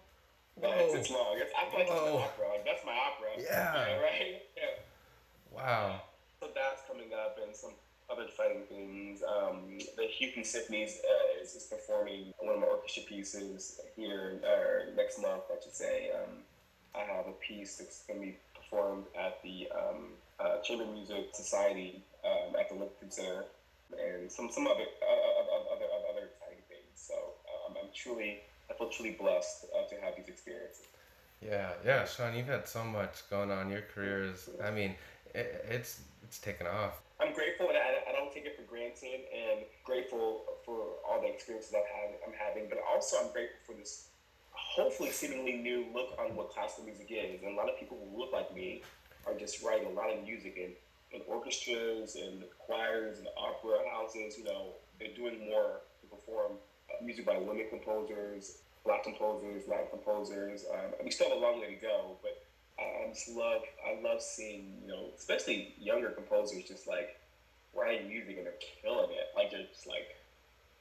But 0.61 0.71
it's, 0.75 0.93
it's 0.93 1.09
long. 1.09 1.37
It's, 1.37 1.51
I 1.57 1.69
feel 1.69 1.79
like 1.79 1.87
it's 1.87 2.01
Whoa. 2.01 2.17
an 2.17 2.23
opera. 2.23 2.47
Like, 2.49 2.65
that's 2.65 2.85
my 2.85 2.91
opera. 2.91 3.29
Yeah. 3.41 3.99
right? 4.01 4.41
Yeah. 4.57 5.55
Wow. 5.55 6.01
So 6.39 6.49
that's 6.53 6.81
coming 6.87 7.09
up, 7.13 7.39
and 7.43 7.55
some 7.55 7.71
other 8.11 8.23
exciting 8.23 8.63
things. 8.67 9.23
Um, 9.23 9.77
the 9.95 10.03
Houston 10.03 10.43
Symphonies 10.43 10.99
uh, 11.03 11.43
is, 11.43 11.55
is 11.55 11.63
performing 11.63 12.33
one 12.39 12.55
of 12.55 12.61
my 12.61 12.67
orchestra 12.67 13.03
pieces 13.03 13.79
here 13.95 14.41
uh, 14.43 14.95
next 14.95 15.21
month, 15.21 15.43
I 15.49 15.63
should 15.63 15.75
say. 15.75 16.11
Um, 16.11 16.43
I 16.95 16.99
have 16.99 17.27
a 17.27 17.33
piece 17.33 17.77
that's 17.77 18.03
going 18.03 18.19
to 18.19 18.25
be 18.27 18.37
performed 18.69 19.05
at 19.17 19.41
the 19.43 19.67
um, 19.75 20.09
uh, 20.39 20.59
Chamber 20.61 20.85
Music 20.85 21.29
Society 21.33 22.03
um, 22.23 22.55
at 22.59 22.69
the 22.69 22.75
Lincoln 22.75 23.09
Center, 23.09 23.45
and 23.91 24.31
some 24.31 24.49
some 24.51 24.67
other 24.67 24.85
uh, 25.01 25.05
uh, 25.05 25.73
other 25.75 25.85
other, 25.85 26.05
other 26.09 26.29
exciting 26.29 26.63
things. 26.67 26.95
So 26.95 27.13
um, 27.13 27.75
I'm 27.81 27.89
truly, 27.93 28.39
I 28.69 28.73
feel 28.73 28.89
truly 28.89 29.11
blessed 29.11 29.65
uh, 29.75 29.87
to 29.89 30.01
have 30.01 30.15
these 30.15 30.27
experiences. 30.27 30.85
Yeah, 31.41 31.71
yeah, 31.85 32.05
Shawn, 32.05 32.35
you've 32.35 32.47
had 32.47 32.67
so 32.67 32.83
much 32.83 33.29
going 33.29 33.49
on. 33.49 33.69
Your 33.69 33.81
career 33.81 34.23
is, 34.23 34.49
I 34.63 34.71
mean, 34.71 34.95
it, 35.33 35.65
it's 35.69 36.01
it's 36.23 36.39
taken 36.39 36.67
off. 36.67 37.01
I'm 37.19 37.33
grateful 37.33 37.67
and 37.67 37.77
I, 37.77 38.09
I 38.09 38.11
don't 38.13 38.31
take 38.31 38.45
it 38.45 38.55
for 38.55 38.63
granted 38.63 39.27
and 39.27 39.65
grateful 39.83 40.43
for 40.65 41.03
all 41.07 41.19
the 41.21 41.27
experiences 41.27 41.73
I've 41.75 41.87
had, 41.87 42.15
I'm 42.25 42.33
having, 42.33 42.69
but 42.69 42.79
also 42.87 43.17
I'm 43.17 43.31
grateful 43.31 43.59
for 43.67 43.73
this 43.73 44.07
hopefully 44.69 45.09
seemingly 45.09 45.53
new 45.53 45.85
look 45.93 46.15
on 46.19 46.35
what 46.35 46.49
classical 46.51 46.85
music 46.85 47.07
is. 47.09 47.41
And 47.41 47.53
a 47.53 47.57
lot 47.57 47.69
of 47.69 47.79
people 47.79 47.97
who 47.97 48.19
look 48.19 48.31
like 48.31 48.53
me 48.53 48.83
are 49.25 49.33
just 49.33 49.63
writing 49.63 49.87
a 49.87 49.91
lot 49.91 50.11
of 50.11 50.23
music 50.23 50.55
in, 50.57 50.71
in 51.11 51.25
orchestras 51.27 52.15
and 52.15 52.43
choirs 52.59 53.17
and 53.17 53.27
opera 53.35 53.79
houses. 53.91 54.37
You 54.37 54.45
know, 54.45 54.73
they're 54.99 55.15
doing 55.15 55.49
more 55.49 55.81
to 56.01 56.07
perform 56.07 56.53
uh, 56.89 57.03
music 57.03 57.25
by 57.25 57.37
women 57.37 57.65
composers, 57.69 58.59
black 58.85 59.03
composers, 59.03 59.67
Latin 59.67 59.87
composers. 59.89 60.65
Um, 60.71 60.93
we 61.03 61.09
still 61.09 61.29
have 61.29 61.37
a 61.37 61.41
long 61.41 61.59
way 61.59 61.73
to 61.73 61.81
go, 61.81 62.17
but 62.21 62.43
I 62.79 63.09
I 63.09 63.11
just 63.11 63.29
love 63.29 63.61
I 63.85 63.99
love 64.01 64.21
seeing 64.21 64.73
you 64.81 64.87
know 64.87 65.07
especially 65.17 65.73
younger 65.79 66.09
composers 66.09 66.63
just 66.63 66.87
like 66.87 67.19
writing 67.75 68.07
music 68.07 68.37
and 68.37 68.45
they're 68.45 68.53
killing 68.81 69.09
it 69.11 69.27
like 69.35 69.51
they're 69.51 69.65
just 69.71 69.87
like 69.87 70.15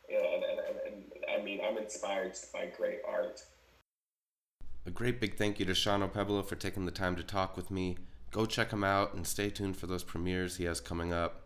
you 0.09 0.17
know 0.17 0.35
and, 0.35 0.45
and, 0.45 0.59
and, 0.59 0.77
and 0.87 1.25
I 1.29 1.43
mean 1.43 1.61
I'm 1.65 1.79
inspired 1.79 2.33
by 2.53 2.69
great 2.77 3.01
art 3.07 3.43
A 4.89 4.91
great 4.91 5.21
big 5.21 5.37
thank 5.37 5.61
you 5.61 5.67
to 5.67 5.75
Shawn 5.75 6.01
Okpebholo 6.01 6.47
for 6.47 6.57
taking 6.57 6.87
the 6.87 6.91
time 6.91 7.15
to 7.17 7.23
talk 7.23 7.59
with 7.59 7.71
me. 7.71 7.99
Go 8.31 8.47
check 8.47 8.71
him 8.71 8.83
out 8.83 9.13
and 9.13 9.27
stay 9.27 9.51
tuned 9.51 9.77
for 9.77 9.87
those 9.87 10.03
premieres 10.03 10.57
he 10.57 10.65
has 10.65 10.81
coming 10.81 11.13
up. 11.13 11.43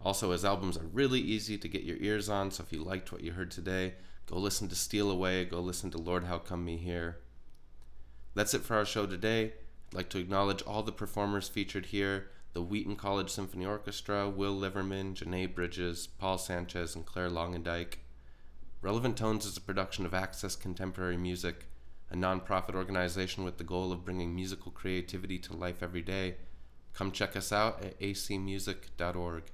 Also, 0.00 0.30
his 0.30 0.44
albums 0.44 0.76
are 0.76 0.86
really 0.92 1.18
easy 1.18 1.58
to 1.58 1.66
get 1.66 1.82
your 1.82 1.96
ears 1.96 2.28
on, 2.28 2.52
so 2.52 2.62
if 2.62 2.72
you 2.72 2.84
liked 2.84 3.10
what 3.10 3.24
you 3.24 3.32
heard 3.32 3.50
today, 3.50 3.94
go 4.26 4.36
listen 4.36 4.68
to 4.68 4.76
Steal 4.76 5.10
Away, 5.10 5.44
go 5.44 5.58
listen 5.58 5.90
to 5.90 5.98
Lord 5.98 6.22
How 6.22 6.38
Come 6.38 6.64
Me 6.64 6.76
Here. 6.76 7.18
That's 8.36 8.54
it 8.54 8.62
for 8.62 8.76
our 8.76 8.84
show 8.84 9.06
today. 9.06 9.54
I'd 9.88 9.94
like 9.94 10.08
to 10.10 10.18
acknowledge 10.18 10.62
all 10.62 10.84
the 10.84 10.92
performers 10.92 11.48
featured 11.48 11.86
here 11.86 12.30
the 12.52 12.62
Wheaton 12.62 12.94
College 12.94 13.30
Symphony 13.30 13.66
Orchestra, 13.66 14.30
Will 14.30 14.56
Liverman, 14.56 15.14
Janai 15.14 15.52
Brugger, 15.52 16.06
Paul 16.18 16.38
Sanchez, 16.38 16.94
and 16.94 17.04
Clare 17.04 17.28
Longendyke. 17.28 17.94
Relevant 18.82 19.16
Tones 19.16 19.46
is 19.46 19.56
a 19.56 19.60
production 19.60 20.06
of 20.06 20.14
Access 20.14 20.54
Contemporary 20.54 21.16
Music, 21.16 21.66
a 22.10 22.16
nonprofit 22.16 22.74
organization 22.74 23.44
with 23.44 23.58
the 23.58 23.64
goal 23.64 23.92
of 23.92 24.04
bringing 24.04 24.34
musical 24.34 24.72
creativity 24.72 25.38
to 25.38 25.56
life 25.56 25.82
every 25.82 26.02
day. 26.02 26.36
Come 26.94 27.12
check 27.12 27.36
us 27.36 27.52
out 27.52 27.84
at 27.84 28.00
acmusic.org. 28.00 29.44